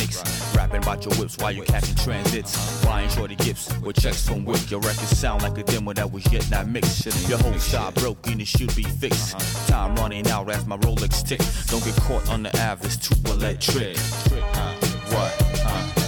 Rapping 0.94 1.10
your 1.10 1.20
whips 1.20 1.36
while 1.38 1.50
you 1.50 1.62
catching 1.62 1.96
transits. 1.96 2.84
Buying 2.84 3.08
shorty 3.08 3.34
gifts 3.36 3.76
with 3.78 4.00
checks 4.00 4.28
from 4.28 4.44
Wick. 4.44 4.70
Your 4.70 4.80
records 4.80 5.18
sound 5.18 5.42
like 5.42 5.58
a 5.58 5.64
demo 5.64 5.92
that 5.92 6.12
was 6.12 6.30
yet 6.32 6.48
not 6.50 6.68
mixed. 6.68 7.28
Your 7.28 7.38
whole 7.38 7.58
shot 7.58 7.94
broken, 7.96 8.40
it 8.40 8.46
should 8.46 8.74
be 8.76 8.84
fixed. 8.84 9.36
Time 9.68 9.96
running 9.96 10.28
out 10.28 10.48
as 10.50 10.66
my 10.66 10.76
Rolex 10.78 11.26
tick. 11.26 11.40
Don't 11.66 11.84
get 11.84 11.96
caught 12.02 12.28
on 12.28 12.44
the 12.44 12.56
average, 12.56 12.98
too 13.00 13.16
electric. 13.32 13.98
What? 13.98 15.62
Uh. 15.66 16.03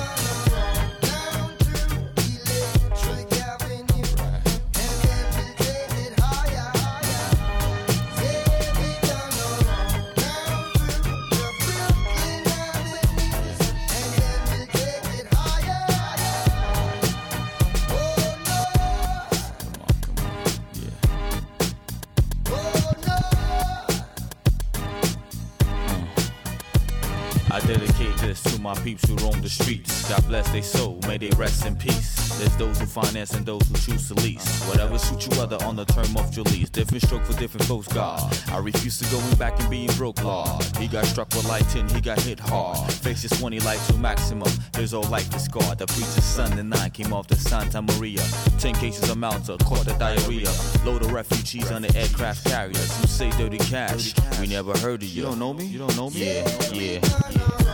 Peeps 28.87 29.09
who 29.09 29.17
roam 29.17 29.43
the 29.43 29.49
streets. 29.49 30.09
God 30.09 30.25
bless 30.29 30.49
their 30.53 30.63
soul, 30.63 31.01
may 31.09 31.19
they 31.19 31.31
rest 31.31 31.67
in 31.67 31.75
peace. 31.75 32.39
There's 32.39 32.57
those 32.57 32.79
who 32.79 32.87
finance 32.87 33.33
and 33.33 33.45
those 33.45 33.67
who 33.67 33.75
choose 33.75 34.07
to 34.07 34.15
lease. 34.15 34.63
Whatever 34.69 34.97
suits 34.97 35.27
you 35.27 35.43
other 35.43 35.59
on 35.65 35.75
the 35.75 35.85
term 35.87 36.17
of 36.17 36.33
your 36.37 36.45
lease. 36.45 36.71
Different 36.71 37.03
stroke 37.03 37.25
for 37.25 37.33
different 37.33 37.67
folks, 37.67 37.89
God. 37.89 38.23
I 38.53 38.59
refuse 38.59 38.97
to 39.01 39.11
going 39.11 39.35
back 39.39 39.59
and 39.59 39.69
being 39.69 39.91
broke, 39.97 40.23
Lord. 40.23 40.63
He 40.77 40.87
got 40.87 41.05
struck 41.05 41.29
with 41.35 41.49
lighting, 41.49 41.89
he 41.89 42.01
got 42.01 42.21
hit 42.21 42.39
hard. 42.39 42.93
Faces 42.93 43.37
20 43.41 43.59
life 43.61 43.85
to 43.89 43.95
maximum. 43.95 44.53
His 44.77 44.93
whole 44.93 45.03
life 45.05 45.35
is 45.35 45.43
scarred. 45.47 45.79
The 45.79 45.87
preacher's 45.89 46.23
son 46.23 46.57
and 46.57 46.71
nine 46.71 46.91
came 46.93 47.13
off 47.13 47.27
the 47.27 47.35
Santa 47.35 47.83
Maria. 47.83 48.23
Ten 48.61 48.75
cases 48.75 49.11
of 49.11 49.17
Malta, 49.17 49.57
caught 49.65 49.85
the 49.85 49.95
diarrhea. 49.95 50.49
Load 50.85 51.03
of 51.03 51.11
refugees 51.11 51.73
on 51.73 51.83
the 51.83 51.93
aircraft 51.99 52.45
carriers. 52.45 53.01
Who 53.01 53.09
say 53.09 53.31
dirty 53.31 53.59
cash? 53.59 54.15
We 54.39 54.47
never 54.47 54.79
heard 54.79 55.03
of 55.03 55.09
you. 55.09 55.23
You 55.23 55.29
don't 55.29 55.41
know 55.41 55.55
me? 55.55 55.65
You 55.65 55.79
don't 55.81 55.97
know 55.97 56.09
me? 56.11 56.37
Yeah, 56.37 56.71
yeah, 56.73 57.01
yeah. 57.33 57.66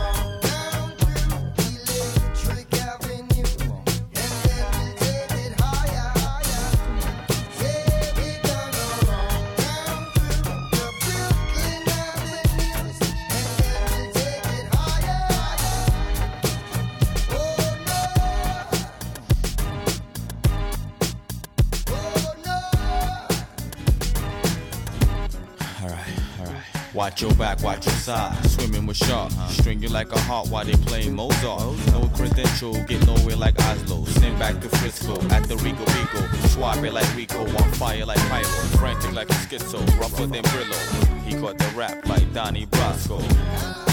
Watch 27.03 27.21
your 27.21 27.33
back, 27.33 27.61
watch 27.61 27.85
your 27.85 27.95
side. 27.95 28.33
Swimming 28.49 28.85
with 28.85 28.95
sharks. 28.95 29.35
String 29.49 29.83
you 29.83 29.89
like 29.89 30.09
a 30.13 30.19
heart 30.19 30.47
while 30.47 30.63
they 30.63 30.71
playing 30.71 31.13
Mozart. 31.13 31.75
No 31.87 32.09
credential, 32.15 32.71
get 32.85 33.05
nowhere 33.05 33.35
like 33.35 33.59
Oslo. 33.59 34.05
Send 34.05 34.39
back 34.39 34.61
to 34.61 34.69
Frisco 34.69 35.19
at 35.27 35.43
the 35.49 35.57
Rico 35.57 35.79
Rico. 35.79 36.85
It 36.85 36.93
like 36.93 37.15
Rico, 37.17 37.41
on 37.41 37.71
fire 37.73 38.05
like 38.05 38.19
Pyro. 38.29 38.45
Frantic 38.79 39.11
like 39.11 39.29
a 39.29 39.33
schizo, 39.33 39.85
rougher 39.99 40.27
than 40.27 40.43
Brillo. 40.43 41.23
He 41.25 41.37
caught 41.41 41.57
the 41.57 41.67
rap 41.75 42.07
like 42.07 42.33
Donnie 42.33 42.67
Brasco. 42.67 43.92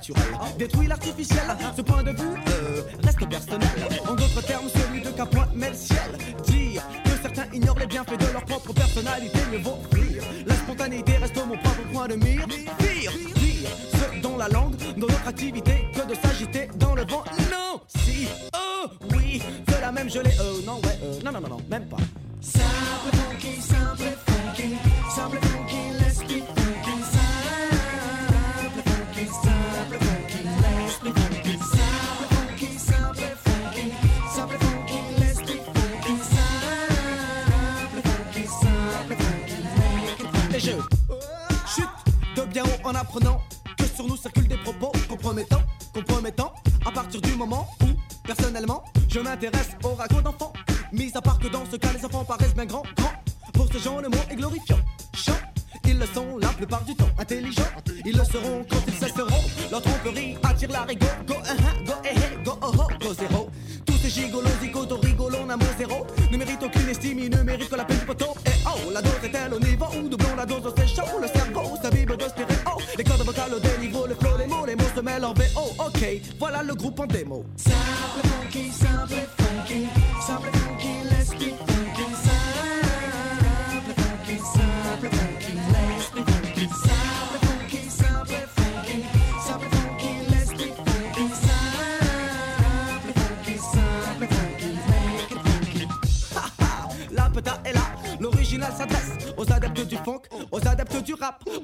Naturel, 0.00 0.24
détruis 0.56 0.86
l'artificiel. 0.86 1.39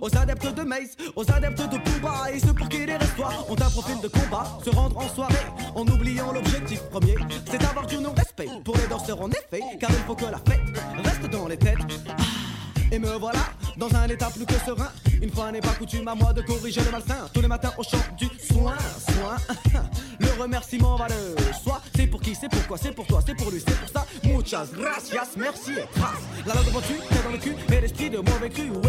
Aux 0.06 0.16
adeptes 0.16 0.54
de 0.54 0.62
Maze, 0.62 0.96
aux 1.16 1.28
adeptes 1.30 1.68
de 1.68 1.78
Booba 1.78 2.30
et 2.32 2.38
ceux 2.38 2.52
pour 2.52 2.68
qui 2.68 2.86
les 2.86 2.96
restoirs 2.96 3.44
ont 3.50 3.54
un 3.54 3.70
profil 3.70 4.00
de 4.00 4.08
combat, 4.08 4.46
se 4.64 4.70
rendre 4.70 4.96
en 4.98 5.08
soirée 5.08 5.34
en 5.74 5.82
oubliant 5.82 6.32
l'objectif 6.32 6.80
premier, 6.90 7.16
c'est 7.50 7.58
d'avoir 7.58 7.86
du 7.86 7.98
non-respect 7.98 8.48
pour 8.64 8.76
les 8.76 8.86
danseurs 8.86 9.20
en 9.20 9.30
effet, 9.30 9.62
car 9.80 9.90
il 9.90 10.04
faut 10.06 10.14
que 10.14 10.26
la 10.26 10.38
fête 10.38 10.62
reste 11.04 11.28
dans 11.30 11.48
les 11.48 11.56
têtes. 11.56 11.78
Ah, 12.08 12.14
Et 12.92 13.00
me 13.00 13.18
voilà 13.18 13.40
dans 13.76 13.92
un 13.94 14.08
état 14.08 14.30
plus 14.30 14.46
que 14.46 14.54
serein. 14.54 14.90
Une 15.20 15.30
fois 15.30 15.50
n'est 15.50 15.60
pas 15.60 15.74
coutume 15.78 16.06
à 16.08 16.14
moi 16.14 16.32
de 16.32 16.42
corriger 16.42 16.82
le 16.82 16.90
malsain. 16.90 17.28
Tous 17.32 17.40
les 17.40 17.48
matins 17.48 17.72
au 17.76 17.82
champ 17.82 17.98
du 18.16 18.26
soin, 18.46 18.76
soin. 19.08 19.36
Le 20.18 20.40
remerciement 20.40 20.96
va 20.96 21.08
de 21.08 21.52
soi. 21.62 21.82
C'est 21.94 22.06
pour 22.06 22.20
qui, 22.20 22.34
c'est 22.34 22.48
pourquoi, 22.48 22.78
c'est 22.78 22.92
pour 22.92 23.06
toi, 23.06 23.20
c'est 23.26 23.34
pour 23.34 23.50
lui, 23.50 23.62
c'est 23.66 23.78
pour 23.78 23.88
ça. 23.88 24.06
Muchas 24.24 24.68
gracias, 24.72 25.28
merci 25.36 25.72
et 25.72 25.84
grâce. 25.94 26.22
La 26.46 26.54
langue 26.54 26.82
tu, 26.86 26.94
t'es 26.94 27.22
dans 27.22 27.30
le 27.30 27.38
cul, 27.38 27.56
et 27.72 27.80
l'esprit 27.80 28.10
de 28.10 28.18
mauvais 28.18 28.50
cru. 28.50 28.70
Où 28.70 28.88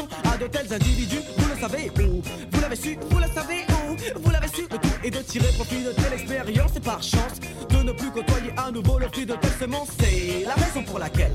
à 0.00 0.36
de 0.36 0.46
tels 0.48 0.72
individus 0.72 1.20
Vous 1.36 1.48
le 1.48 1.60
savez 1.60 1.90
où? 2.00 2.22
Vous 2.50 2.60
l'avez 2.60 2.76
su, 2.76 2.98
vous 3.10 3.18
le 3.18 3.26
savez 3.32 3.64
où? 3.68 4.20
Vous 4.20 4.30
l'avez 4.30 4.48
su, 4.48 4.62
le 4.62 4.78
tout 4.78 4.88
est 5.04 5.10
de 5.10 5.18
tirer 5.18 5.52
profit 5.54 5.84
de 5.84 5.92
telle 5.92 6.12
expérience 6.14 6.76
et 6.76 6.80
par 6.80 7.02
chance 7.02 7.38
de 7.70 7.76
ne 7.76 7.92
plus 7.92 8.10
côtoyer 8.10 8.52
à 8.56 8.70
nouveau 8.70 8.98
le 8.98 9.06
fruit 9.08 9.26
de 9.26 9.34
telle 9.34 9.52
semence. 9.58 9.88
C'est 10.00 10.44
la 10.46 10.54
raison 10.54 10.82
pour 10.82 10.98
laquelle 10.98 11.34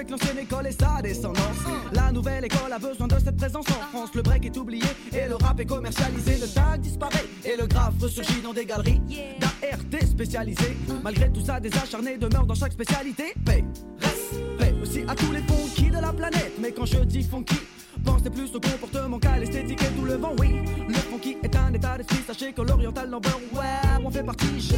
Respecte 0.00 0.22
l'ancienne 0.22 0.38
école 0.38 0.66
et 0.66 0.72
sa 0.72 1.02
descendance. 1.02 1.58
La 1.92 2.10
nouvelle 2.10 2.46
école 2.46 2.72
a 2.72 2.78
besoin 2.78 3.06
de 3.06 3.18
cette 3.18 3.36
présence 3.36 3.66
en 3.68 3.82
France. 3.90 4.08
Le 4.14 4.22
break 4.22 4.46
est 4.46 4.56
oublié 4.56 4.86
et 5.12 5.28
le 5.28 5.34
rap 5.34 5.60
est 5.60 5.66
commercialisé. 5.66 6.38
Le 6.38 6.46
tag 6.46 6.80
disparaît 6.80 7.26
et 7.44 7.54
le 7.60 7.66
graphe 7.66 8.00
ressurgit 8.00 8.40
dans 8.40 8.54
des 8.54 8.64
galeries 8.64 9.02
d'ART 9.38 10.00
spécialisées. 10.10 10.78
Malgré 11.04 11.30
tout 11.30 11.42
ça, 11.42 11.60
des 11.60 11.70
acharnés 11.76 12.16
demeurent 12.16 12.46
dans 12.46 12.54
chaque 12.54 12.72
spécialité. 12.72 13.34
Paix, 13.44 13.62
respect 13.98 14.74
aussi 14.80 15.02
à 15.06 15.14
tous 15.14 15.32
les 15.32 15.42
funky 15.42 15.90
de 15.90 16.00
la 16.00 16.14
planète. 16.14 16.54
Mais 16.58 16.72
quand 16.72 16.86
je 16.86 17.00
dis 17.00 17.22
funky, 17.22 17.60
Pensez 18.02 18.30
plus 18.30 18.54
au 18.54 18.60
comportement 18.60 19.18
qu'à 19.18 19.36
l'esthétique 19.36 19.82
et 19.82 19.94
tout 19.94 20.06
le 20.06 20.14
vent, 20.14 20.32
oui. 20.38 20.62
Le 20.88 20.94
funky 20.94 21.36
est 21.42 21.54
un 21.54 21.74
état 21.74 21.98
d'esprit, 21.98 22.20
sachez 22.26 22.54
que 22.54 22.62
l'oriental 22.62 23.10
number, 23.10 23.38
ouais, 23.52 24.00
on 24.02 24.10
fait 24.10 24.22
partie, 24.22 24.58
je. 24.58 24.74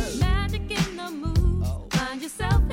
Find 2.13 2.21
yourself 2.21 2.72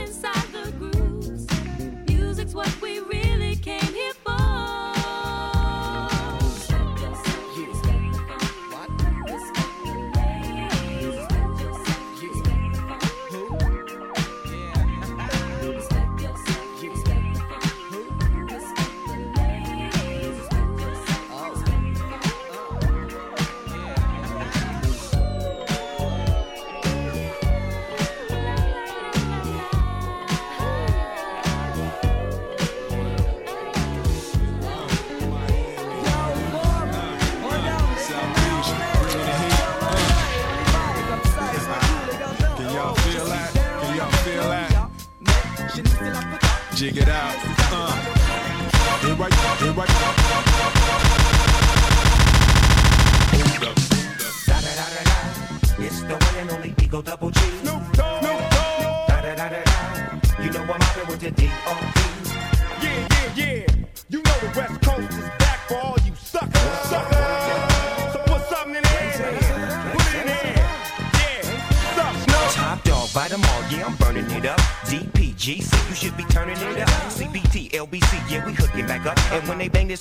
what 2.59 2.81
we 2.81 2.99
really 2.99 3.18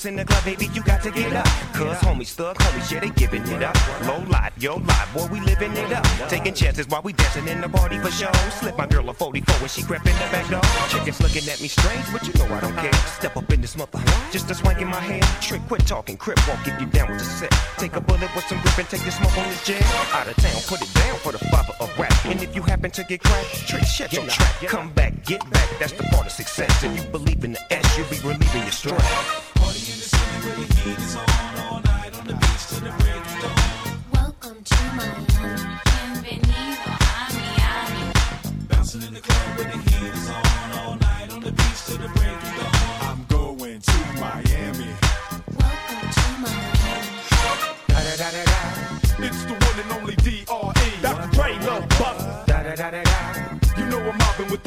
in 0.05 0.17
the 0.17 0.25
club, 0.25 0.45
baby, 0.45 0.67
you 0.75 0.83
got 0.83 1.03
to 1.03 1.11
get 1.11 1.33
up. 1.33 1.47
Cause 1.73 1.97
homies, 1.99 2.33
thug 2.35 2.57
homies, 2.57 2.91
yeah, 2.91 3.01
they 3.01 3.11
giving 3.11 3.43
it 3.49 3.63
up. 3.63 3.77
Low 4.07 4.23
life, 4.29 4.53
yo 4.59 4.77
life, 4.77 5.15
boy, 5.15 5.27
we 5.33 5.41
living 5.41 5.73
it 5.73 5.93
up. 5.93 6.05
Taking 6.29 6.55
chances 6.55 6.87
while 6.89 7.03
we 7.03 7.13
dancing 7.13 7.49
in 7.49 7.61
the 7.61 7.69
party 7.69 7.99
for 7.99 8.11
show. 8.11 8.31
Slip 8.61 8.77
my 8.77 8.87
girl 8.87 9.09
a 9.09 9.15
44 9.15 9.55
when 9.57 9.69
she 9.69 9.83
crept 9.83 10.07
in 10.07 10.13
the 10.15 10.29
back 10.31 10.49
door. 10.51 10.61
Chickens 10.89 11.21
looking 11.21 11.49
at 11.49 11.61
me 11.61 11.69
strange, 11.69 12.05
but 12.13 12.27
you 12.27 12.33
know 12.35 12.55
I 12.55 12.61
don't 12.61 12.77
care. 12.77 12.93
Step 13.19 13.37
up 13.37 13.53
in 13.53 13.61
this 13.61 13.77
mother, 13.77 14.01
just 14.31 14.51
a 14.51 14.55
swank 14.55 14.81
in 14.81 14.89
my 14.89 15.01
hand. 15.01 15.25
Trick, 15.43 15.63
quit 15.69 15.87
talking, 15.87 16.17
crip 16.17 16.39
walk 16.49 16.67
if 16.67 16.81
you 16.81 16.87
down 16.87 17.11
with 17.11 17.19
the 17.19 17.25
set. 17.25 17.53
Take 17.79 17.97
a 17.97 18.01
bullet 18.01 18.31
with 18.35 18.47
some 18.47 18.61
grip 18.61 18.79
and 18.79 18.89
take 18.89 19.05
the 19.05 19.11
smoke 19.11 19.37
on 19.39 19.49
this 19.49 19.65
jet. 19.67 19.83
Out 20.13 20.29
of 20.29 20.37
town, 20.37 20.61
put 20.67 20.83
it 20.83 20.93
down 20.95 21.17
for 21.19 21.33
the 21.33 21.38
happen 22.79 22.91
to 22.93 23.03
get 23.03 23.21
cracked, 23.21 23.67
trick, 23.67 23.83
shut 23.83 24.13
your 24.13 24.25
trap. 24.27 24.55
Come 24.67 24.93
back, 24.93 25.25
get 25.25 25.41
back, 25.51 25.69
that's 25.81 25.93
the 25.93 26.05
part 26.05 26.27
of 26.27 26.33
success. 26.33 26.85
If 26.85 26.97
you 26.97 27.03
believe 27.11 27.43
in 27.45 27.53
the 27.53 27.73
S, 27.73 27.99
you'll 27.99 28.07
be 28.09 28.19
relieving 28.19 28.63
your 28.63 28.71
stress. 28.71 29.03
Welcome 29.57 31.28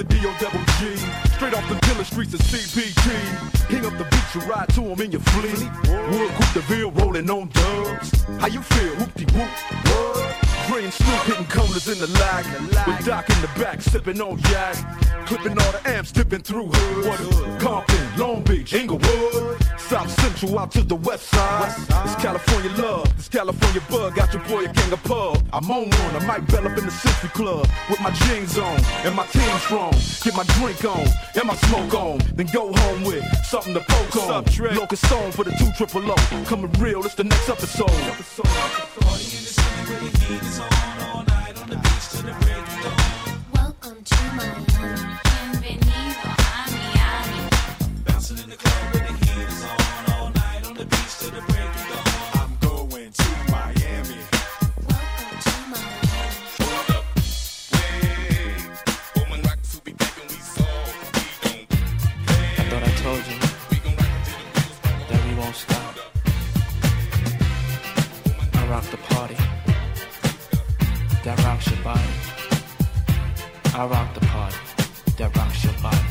the 0.03 0.15
D.O. 0.15 0.31
G. 0.79 0.97
Straight 1.35 1.53
off 1.53 1.67
the 1.69 1.75
killer 1.85 2.03
streets 2.03 2.33
of 2.33 2.39
CPG. 2.41 3.69
King 3.69 3.85
up 3.85 3.97
the 3.97 4.05
beach, 4.05 4.35
you 4.35 4.41
ride 4.51 4.69
to 4.69 4.91
'em 4.91 5.01
in 5.01 5.11
your 5.11 5.21
fleet. 5.21 5.69
Wood 6.09 6.31
Coupe 6.35 6.53
de 6.53 6.61
Ville 6.61 6.91
rolling 6.91 7.29
on 7.29 7.49
dubs. 7.49 8.25
How 8.39 8.47
you 8.47 8.61
feel? 8.61 8.95
Whoop-de-whoop. 8.95 9.49
What? 9.85 10.50
Dre 10.67 10.83
and 10.83 10.93
Snoop 10.93 11.21
hitting 11.23 11.45
corners 11.45 11.87
in 11.87 11.99
the 11.99 12.07
lag. 12.19 12.45
With 12.87 13.05
Doc 13.05 13.29
in 13.29 13.41
the 13.41 13.49
back, 13.59 13.81
sipping 13.81 14.21
on 14.21 14.39
yak. 14.51 14.75
Clipping 15.25 15.57
all 15.57 15.71
the 15.71 15.81
amps, 15.85 16.11
dipping 16.11 16.41
through 16.41 16.67
hood. 16.67 17.05
What? 17.05 17.59
Compton, 17.59 18.17
Long 18.17 18.43
Beach, 18.43 18.73
Inglewood. 18.73 19.61
South 19.77 20.09
Central 20.21 20.59
out 20.59 20.71
to 20.71 20.83
the 20.83 20.95
west 20.95 21.27
side. 21.29 21.73
It's 22.05 22.15
California 22.15 22.71
love, 22.81 23.13
it's 23.17 23.29
California 23.29 23.81
bug. 23.89 24.15
Got 24.15 24.33
your 24.33 24.43
boy 24.43 24.65
a 24.65 24.73
gang 24.73 24.91
of 24.93 25.03
pub. 25.03 25.43
I'm 25.53 25.69
on 25.69 25.89
one, 25.89 26.15
I 26.15 26.25
might 26.25 26.47
bell 26.47 26.65
up 26.65 26.77
in 26.77 26.85
the 26.85 26.91
Century 26.91 27.29
Club. 27.29 27.67
With 27.89 28.01
my 28.01 28.11
jeans 28.11 28.57
on, 28.57 28.79
and 29.05 29.15
my 29.15 29.25
team 29.27 29.57
strong. 29.59 29.93
Get 30.23 30.35
my 30.35 30.43
drink 30.59 30.83
on, 30.85 31.07
and 31.35 31.45
my 31.45 31.55
smoke 31.55 31.93
on. 31.93 32.19
Then 32.35 32.47
go 32.53 32.73
home 32.73 33.03
with 33.03 33.23
something 33.45 33.73
to 33.73 33.81
poke 33.87 34.15
on. 34.17 34.45
Locust 34.75 35.07
song 35.07 35.31
for 35.31 35.43
the 35.43 35.51
two 35.51 35.71
triple 35.77 36.09
O. 36.09 36.15
Coming 36.45 36.71
real, 36.73 37.03
it's 37.05 37.15
the 37.15 37.23
next 37.23 37.49
episode. 37.49 37.89
Welcome 39.91 40.11
to 40.39 40.90
I 73.73 73.85
rock 73.85 74.13
the 74.13 74.19
party 74.19 74.57
that 75.17 75.35
rocks 75.37 75.63
your 75.63 75.73
body. 75.81 76.10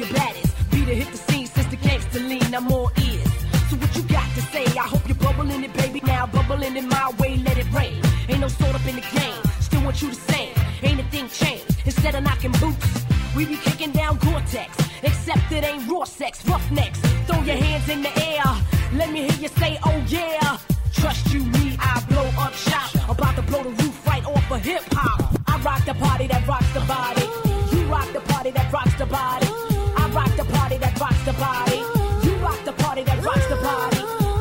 The 0.00 0.14
baddest. 0.14 0.70
The 0.70 0.78
hit 0.78 1.10
the 1.12 1.18
scene 1.18 1.46
since 1.46 1.66
the 1.68 1.76
gangster 1.76 2.20
lean. 2.20 2.54
I'm 2.54 2.70
all 2.72 2.90
ears. 2.96 3.32
So 3.68 3.76
what 3.76 3.94
you 3.94 4.02
got 4.02 4.28
to 4.34 4.42
say? 4.52 4.64
I 4.64 4.86
hope 4.92 5.06
you're 5.06 5.16
bubbling 5.16 5.62
it, 5.62 5.72
baby. 5.74 6.00
Now 6.04 6.26
bubbling 6.26 6.76
in 6.76 6.88
my 6.88 7.12
way, 7.18 7.36
let 7.36 7.58
it 7.58 7.70
rain. 7.72 8.00
Ain't 8.28 8.40
no 8.40 8.48
sort 8.48 8.74
up 8.74 8.86
in 8.86 8.96
the 8.96 9.06
game. 9.18 9.42
Still 9.60 9.82
want 9.84 10.00
you 10.02 10.08
the 10.08 10.20
same. 10.32 10.54
Ain't 10.82 11.00
a 11.00 11.04
thing 11.04 11.28
changed. 11.28 11.64
Instead 11.84 12.14
of 12.14 12.24
knocking 12.24 12.52
boots, 12.52 13.04
we 13.36 13.44
be 13.46 13.56
kicking 13.56 13.92
down 13.92 14.16
Gore-Tex. 14.18 14.70
Except 15.02 15.52
it 15.52 15.64
ain't 15.64 15.86
raw 15.88 16.04
sex, 16.04 16.44
roughnecks. 16.46 16.98
Throw 17.26 17.42
your 17.42 17.56
hands 17.56 17.88
in 17.88 18.02
the 18.02 18.12
air. 18.24 18.44
Let 18.94 19.12
me 19.12 19.28
hear 19.28 19.38
you 19.42 19.48
say, 19.48 19.78
oh 19.84 20.02
yeah. 20.08 20.58
Trust 20.92 21.32
you, 21.32 21.40
me, 21.44 21.76
I 21.78 22.02
blow 22.08 22.28
up 22.44 22.54
shop. 22.54 22.90
About 23.08 23.36
to 23.36 23.42
blow 23.42 23.62
the 23.62 23.70
roof 23.70 24.06
right 24.06 24.24
off 24.24 24.50
of 24.50 24.60
hip 24.62 24.82
hop. 24.92 25.38
I 25.46 25.60
rock 25.62 25.84
the 25.84 25.94
party 25.94 26.26
that 26.26 26.46
rocks 26.48 26.72
the 26.72 26.80
body. 26.80 27.26
You 27.76 27.86
rock 27.86 28.12
the 28.12 28.20
party 28.32 28.50
that 28.50 28.72
rocks 28.72 28.94
the 28.94 29.06
body. 29.06 29.59
The 31.20 31.34
body. 31.34 31.76
You 32.26 32.34
rock 32.36 32.64
the 32.64 32.72
party 32.72 33.02
that 33.04 33.22
rocks 33.22 33.46
the 33.46 33.56
body. 33.56 33.98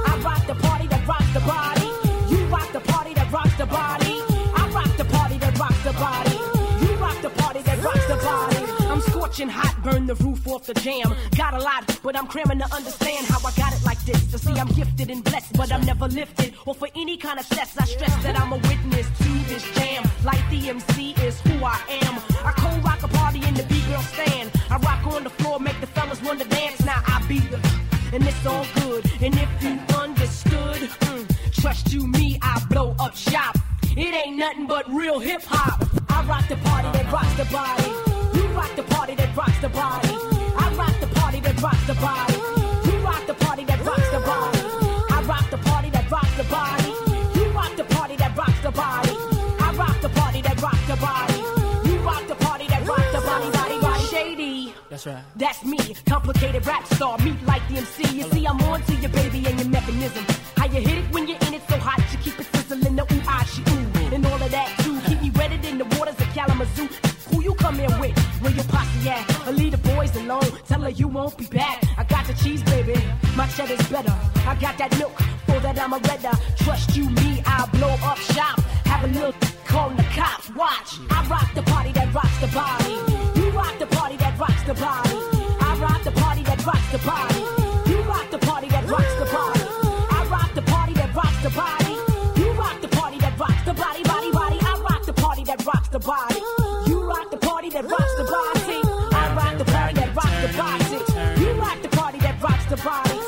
I 0.07 0.17
rock 0.23 0.47
the 0.47 0.55
party 0.55 0.87
that 0.87 1.05
rocks 1.05 1.33
the 1.33 1.41
body. 1.41 1.87
You 2.33 2.45
rock 2.45 2.71
the 2.71 2.79
party 2.79 3.13
that 3.15 3.29
rocks 3.31 3.57
the 3.57 3.65
body. 3.65 4.23
I 4.55 4.71
rock 4.73 4.97
the 4.97 5.03
party 5.03 5.37
that 5.39 5.59
rocks 5.59 5.83
the 5.83 5.91
body. 5.91 6.35
You 6.81 6.95
rock 6.95 7.21
the 7.21 7.29
party 7.31 7.61
that 7.63 7.83
rocks 7.83 8.07
the 8.07 8.15
body. 8.15 8.57
I'm 8.87 9.01
scorching 9.01 9.49
hot, 9.49 9.75
burn 9.83 10.07
the 10.07 10.15
roof 10.15 10.47
off 10.47 10.67
the 10.67 10.73
jam. 10.75 11.13
Got 11.35 11.53
a 11.53 11.59
lot, 11.59 11.99
but 12.01 12.17
I'm 12.17 12.27
cramming 12.27 12.59
to 12.59 12.73
understand 12.73 13.27
how 13.27 13.39
I 13.45 13.51
got 13.57 13.73
it 13.73 13.83
like 13.83 13.99
this. 14.05 14.31
To 14.31 14.37
see 14.39 14.53
I'm 14.53 14.69
gifted 14.69 15.11
and 15.11 15.21
blessed, 15.21 15.57
but 15.57 15.73
I'm 15.73 15.85
never 15.85 16.07
lifted. 16.07 16.55
Or 16.65 16.73
for 16.73 16.87
any 16.95 17.17
kind 17.17 17.39
of 17.39 17.45
stress, 17.45 17.77
I 17.77 17.83
stress 17.83 18.15
that 18.23 18.39
I'm 18.39 18.53
a 18.53 18.57
witness 18.57 19.07
to 19.17 19.31
this 19.51 19.69
jam. 19.75 20.09
Lyte 20.23 20.49
the 20.49 20.69
MC 20.69 21.13
is 21.27 21.41
who 21.41 21.63
I 21.63 21.77
am. 22.03 22.15
I 22.45 22.53
cold 22.55 22.81
rock 22.85 23.03
a 23.03 23.09
party 23.09 23.45
in 23.45 23.53
the 23.53 23.63
B-girl 23.63 24.01
stand. 24.01 24.38
And 28.13 28.27
it's 28.27 28.45
all 28.45 28.65
good. 28.75 29.05
And 29.21 29.35
if 29.35 29.49
you 29.61 29.79
understood, 29.95 30.77
mm, 30.77 31.61
trust 31.61 31.93
you, 31.93 32.07
me, 32.07 32.39
I 32.41 32.63
blow 32.69 32.95
up 32.99 33.15
shop. 33.15 33.57
It 33.95 34.13
ain't 34.13 34.37
nothing 34.37 34.67
but 34.67 34.89
real 34.91 35.19
hip 35.19 35.43
hop. 35.43 35.83
I 36.09 36.23
rock 36.25 36.47
the 36.47 36.55
party 36.57 36.89
that 36.97 37.11
rocks 37.11 37.35
the 37.35 37.45
body. 37.45 37.89
You 38.37 38.47
rock 38.55 38.75
the 38.75 38.83
party 38.83 39.15
that 39.15 39.35
rocks 39.35 39.59
the 39.61 39.69
body. 39.69 40.09
I 40.09 40.73
rock 40.77 40.99
the 40.99 41.07
party 41.19 41.39
that 41.41 41.61
rocks 41.61 41.87
the 41.87 41.95
body. 41.95 42.33
You 42.89 42.97
rock 42.99 43.25
the 43.27 43.33
party 43.33 43.63
that 43.65 43.85
rocks 43.85 44.09
the 44.11 44.19
body. 44.19 44.59
I 45.11 45.23
rock 45.27 45.49
the 45.49 45.57
party 45.57 45.89
that 45.89 46.11
rocks 46.11 46.37
the 46.37 46.43
body. 46.43 46.78
That's 54.99 55.15
right. 55.15 55.23
That's 55.37 55.63
me, 55.63 55.95
complicated 56.05 56.67
rap 56.67 56.85
star, 56.87 57.17
meet 57.19 57.41
Lyte 57.45 57.61
the 57.69 57.77
MC. 57.77 58.17
You 58.17 58.23
see, 58.23 58.45
I'm 58.45 58.59
on 58.63 58.81
to 58.81 58.95
your 58.95 59.09
baby 59.11 59.45
and 59.47 59.57
your 59.57 59.69
mechanism. 59.69 60.25
How 60.57 60.65
you 60.65 60.81
hit 60.81 60.97
it 60.97 61.13
when 61.13 61.25
you're 61.25 61.37
in 61.47 61.53
it 61.53 61.61
so 61.69 61.77
hot, 61.77 62.03
you 62.11 62.17
keep 62.17 62.37
it 62.37 62.45
sizzling, 62.53 62.97
the 62.97 63.03
ooh, 63.03 63.21
ah, 63.25 63.47
she 63.47 63.61
ooh. 63.61 64.13
And 64.13 64.25
all 64.25 64.43
of 64.43 64.51
that 64.51 64.77
too, 64.79 64.99
keep 65.07 65.21
me 65.21 65.31
wetted 65.31 65.63
in 65.63 65.77
the 65.77 65.85
waters 65.97 66.19
of 66.19 66.27
Kalamazoo. 66.33 66.89
Who 67.29 67.41
you 67.41 67.53
come 67.55 67.79
in 67.79 67.97
with? 67.97 68.17
Where 68.41 68.51
your 68.51 68.65
posse 68.65 69.09
at? 69.09 69.47
Or 69.47 69.53
leave 69.53 69.71
the 69.71 69.77
boys 69.77 70.13
alone, 70.17 70.51
tell 70.67 70.81
her 70.81 70.89
you 70.89 71.07
won't 71.07 71.37
be 71.37 71.45
back. 71.45 71.81
I 71.97 72.03
got 72.03 72.27
the 72.27 72.33
cheese, 72.33 72.61
baby, 72.63 73.01
my 73.37 73.47
cheddar's 73.47 73.87
better. 73.87 74.13
I 74.45 74.57
got 74.59 74.77
that 74.79 74.97
milk, 74.99 75.17
for 75.45 75.61
that 75.61 75.79
I'm 75.79 75.93
a 75.93 75.99
redder. 75.99 76.35
Trust 76.57 76.97
you, 76.97 77.09
me, 77.09 77.41
I'll 77.45 77.67
blow 77.67 77.95
up 78.03 78.17
shop. 78.17 78.59
Have 78.91 79.05
a 79.05 79.07
little 79.07 79.33
call 79.63 79.91
the 79.91 80.03
cops, 80.11 80.53
watch. 80.55 80.99
I 81.09 81.25
rock 81.29 81.53
the 81.53 81.63
party 81.63 81.93
that 81.93 82.13
rocks 82.13 82.37
the 82.41 82.47
body. 82.47 83.39
You 83.39 83.49
rock 83.51 83.79
the 83.79 83.85
party 83.85 83.98
the 84.69 84.75
body. 84.75 85.17
I 85.61 85.75
rock 85.81 86.03
the 86.03 86.11
party 86.11 86.43
that 86.43 86.63
rocks 86.63 86.91
the 86.91 86.99
body. 86.99 87.41
You 87.89 87.97
rock 88.03 88.29
the 88.29 88.37
party 88.37 88.67
that 88.67 88.85
rocks 88.87 89.15
the 89.17 89.25
body. 89.25 89.65
I 90.11 90.27
rock 90.29 90.53
the 90.53 90.61
party 90.61 90.93
that 90.93 91.15
rocks 91.15 91.41
the 91.41 91.49
body. 91.49 91.93
You 92.39 92.51
rock 92.51 92.79
the 92.79 92.87
party 92.87 93.17
that 93.17 93.39
rocks 93.39 93.65
the 93.65 93.73
body, 93.73 94.03
body, 94.03 94.31
body. 94.31 94.59
I 94.61 94.79
rock 94.87 95.05
the 95.07 95.13
party 95.13 95.43
that 95.45 95.65
rocks 95.65 95.89
the 95.89 95.97
body. 95.97 96.39
You 96.85 97.01
rock 97.01 97.31
the 97.31 97.37
party 97.37 97.69
that 97.71 97.85
rocks 97.85 98.15
the 98.21 98.25
body. 98.25 98.79
I 99.17 99.33
rock 99.33 99.57
the 99.57 99.65
party 99.65 99.93
that 99.95 100.15
rocks 100.15 100.39
the 100.45 100.51
body. 100.55 101.41
You 101.41 101.51
rock 101.53 101.81
the 101.81 101.89
party 101.89 102.19
that 102.19 102.39
rocks 102.39 102.65
the 102.65 102.77
body. 102.77 103.18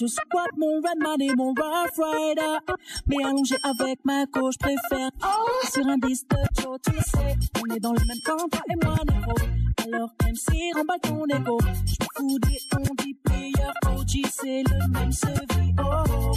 Je 0.00 0.06
squatte 0.06 0.56
mon 0.56 0.76
Redman 0.76 1.20
et 1.20 1.34
mon 1.36 1.48
Rough 1.48 1.98
Rider. 1.98 2.58
Mais 3.06 3.22
allongé 3.22 3.56
avec 3.62 3.98
ma 4.04 4.24
gauche, 4.26 4.56
préfère 4.58 5.10
sur 5.70 5.86
un 5.86 5.98
disque 5.98 6.26
de 6.30 6.62
Joe, 6.62 6.78
tu 6.82 6.92
sais. 6.92 7.36
On 7.60 7.74
est 7.74 7.80
dans 7.80 7.92
le 7.92 8.00
même 8.06 8.20
camp, 8.24 8.48
toi 8.50 8.62
et 8.70 8.76
moi, 8.82 8.96
négro. 9.06 9.34
Alors 9.92 10.10
MC, 10.24 10.72
remballe 10.74 11.00
ton 11.02 11.26
ego. 11.26 11.58
Je 11.84 11.94
fous 12.16 12.38
des 12.38 12.58
on 12.76 12.94
dit 13.02 13.14
player, 13.24 13.70
OG, 13.86 14.30
c'est 14.30 14.62
le 14.62 14.88
même 14.88 15.12
sevi, 15.12 15.74
oh 15.78 16.04
oh. 16.08 16.32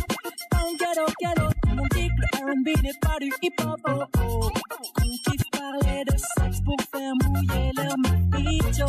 Dans 0.51 0.73
ghetto, 0.73 1.43
monde 1.75 1.87
dit 1.93 2.09
le 2.17 2.45
R&B 2.45 2.83
n'est 2.83 2.99
pas 2.99 3.17
du 3.21 3.31
hip-hop, 3.41 3.79
oh 3.87 4.03
oh. 4.17 4.49
Qu'on 4.93 5.09
kiffe 5.09 5.49
parler 5.51 6.03
de 6.05 6.17
sexe 6.17 6.61
pour 6.65 6.77
faire 6.91 7.13
mouiller 7.23 7.71
leur 7.77 7.95
mojito. 7.97 8.85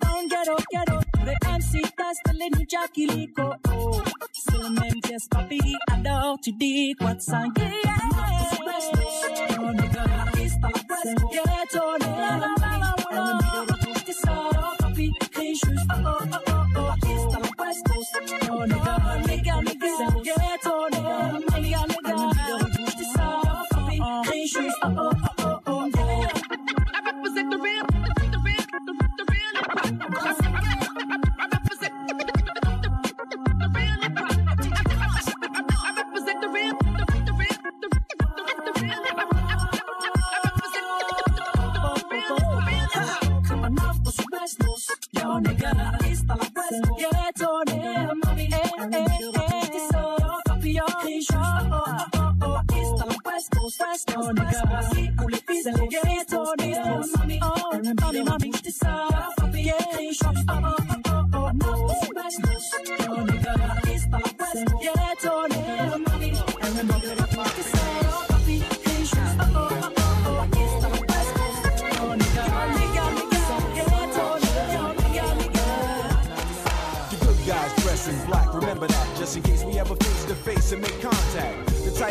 Dans 0.00 0.22
ghetto, 0.28 0.56
ghetto, 0.72 0.98
les 1.24 1.48
MC 1.50 1.82
testent 1.96 2.32
les 2.34 2.50
new 2.50 3.14
Lico, 3.14 3.42
oh. 3.68 4.11
Yes, 5.10 5.26
papi, 5.28 5.58
alors 5.92 6.38
tu 6.40 6.52
yeah, 7.58 7.68
yeah. 7.84 7.96
Oh, 9.58 9.72
nigga, 9.72 10.04
East 10.40 10.58
à 10.62 12.36
la 12.38 12.86
juste, 15.54 15.90
oh, 15.90 16.18
oh, 16.32 16.38
oh, 16.76 16.94
oh, 18.50 19.01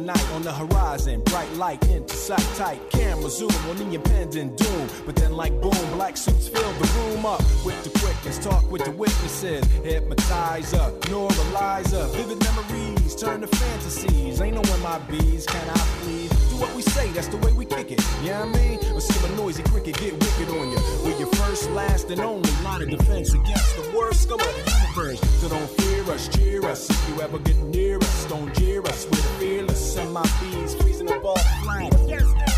Of 0.00 0.06
the 0.06 0.12
darkest 0.12 0.30
of 0.30 0.30
night 0.30 0.30
on 0.34 0.42
the 0.42 0.52
horizon, 0.52 1.22
bright 1.24 1.52
light 1.54 1.88
into 1.90 2.14
sight 2.14 2.40
tight. 2.56 2.99
Zoom 3.28 3.50
on 3.68 3.76
the 3.76 3.94
impending 3.94 4.54
doom. 4.56 4.88
But 5.04 5.16
then, 5.16 5.32
like 5.32 5.52
boom, 5.60 5.90
black 5.92 6.16
suits 6.16 6.48
fill 6.48 6.72
the 6.72 6.88
room 6.98 7.26
up 7.26 7.40
with 7.64 7.82
the 7.84 7.90
quickness. 7.98 8.38
Talk 8.38 8.70
with 8.70 8.84
the 8.84 8.92
witnesses, 8.92 9.64
hypnotizer, 9.84 10.90
neuralizer. 11.10 12.08
Vivid 12.14 12.42
memories 12.42 13.14
turn 13.14 13.40
to 13.42 13.46
fantasies. 13.46 14.40
Ain't 14.40 14.54
no 14.54 14.62
MIBs, 14.62 15.46
can 15.46 15.68
I 15.68 15.78
please? 16.00 16.30
Do 16.48 16.56
what 16.56 16.74
we 16.74 16.82
say, 16.82 17.10
that's 17.12 17.28
the 17.28 17.36
way 17.38 17.52
we 17.52 17.64
kick 17.64 17.90
it. 17.92 18.00
Yeah, 18.22 18.44
you 18.44 18.52
know 18.52 18.58
I 18.58 18.68
mean? 18.68 18.78
Or 18.94 19.00
see 19.00 19.26
a 19.26 19.36
noisy 19.36 19.62
cricket 19.64 19.98
get 19.98 20.12
wicked 20.12 20.48
on 20.48 20.70
you. 20.70 20.78
We're 21.04 21.18
your 21.18 21.28
first, 21.34 21.70
last, 21.70 22.10
and 22.10 22.20
only 22.20 22.50
line 22.62 22.82
of 22.82 22.90
defense 22.90 23.34
against 23.34 23.76
the 23.76 23.92
worst 23.96 24.22
scum 24.22 24.40
of 24.40 24.46
the 24.46 24.80
universe. 24.80 25.20
So 25.40 25.48
don't 25.48 25.70
fear 25.80 26.02
us, 26.10 26.28
cheer 26.28 26.64
us. 26.64 26.88
If 26.88 27.08
you 27.08 27.20
ever 27.20 27.38
get 27.38 27.56
near 27.58 27.98
us, 27.98 28.24
don't 28.26 28.54
jeer 28.54 28.82
us. 28.82 29.04
We're 29.04 29.16
the 29.16 29.28
fearless. 29.38 29.96
Bees, 30.40 30.74
freezing 30.74 31.06
ball 31.06 31.36
flat. 31.62 31.92
Yes, 32.08 32.49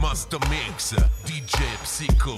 Master 0.00 0.38
Mix 0.50 0.92
DJ 1.24 1.62
Psycho 1.84 2.34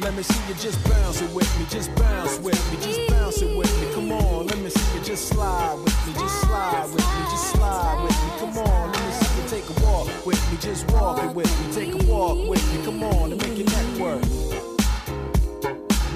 Let 0.00 0.14
me 0.14 0.22
see 0.22 0.48
you 0.48 0.54
just 0.54 0.84
bounce 0.84 1.22
it 1.22 1.30
with 1.34 1.58
me, 1.58 1.64
just 1.70 1.94
bounce 1.94 2.38
with 2.40 2.70
me, 2.70 2.78
just 2.84 3.08
bounce 3.08 3.40
it 3.40 3.56
with 3.56 3.80
me. 3.80 3.94
Come 3.94 4.12
on, 4.12 4.48
let 4.48 4.58
me 4.58 4.68
see 4.68 4.98
you 4.98 5.04
just 5.04 5.28
slide 5.28 5.78
with 5.82 6.06
me, 6.06 6.12
just 6.12 6.40
slide 6.42 6.84
with 6.92 6.98
me, 6.98 7.22
just 7.30 7.50
slide 7.52 8.02
with 8.02 8.12
me. 8.12 8.38
Come 8.38 8.58
on, 8.58 8.92
let 8.92 9.06
me 9.06 9.12
see 9.12 9.27
take 9.48 9.64
a 9.70 9.82
walk 9.82 10.06
with 10.26 10.52
me, 10.52 10.58
just 10.60 10.90
walk 10.90 11.24
it 11.24 11.34
with 11.34 11.66
me, 11.66 11.72
take 11.72 11.94
a 11.94 12.04
walk 12.06 12.46
with 12.46 12.62
me. 12.74 12.84
Come 12.84 13.02
on, 13.02 13.32
and 13.32 13.40
make 13.40 13.56
your 13.56 13.66
neck 13.66 13.98
work. 13.98 14.22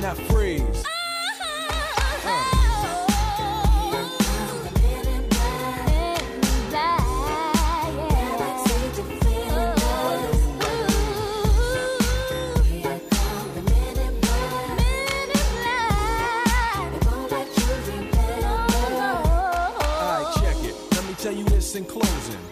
Now 0.02 0.12
freeze. 0.28 0.84
Alright, 19.88 20.34
check 20.36 20.56
it. 20.64 20.74
Let 20.92 21.04
me 21.06 21.14
tell 21.14 21.32
you 21.32 21.44
this 21.44 21.74
in 21.76 21.86
closing. 21.86 22.51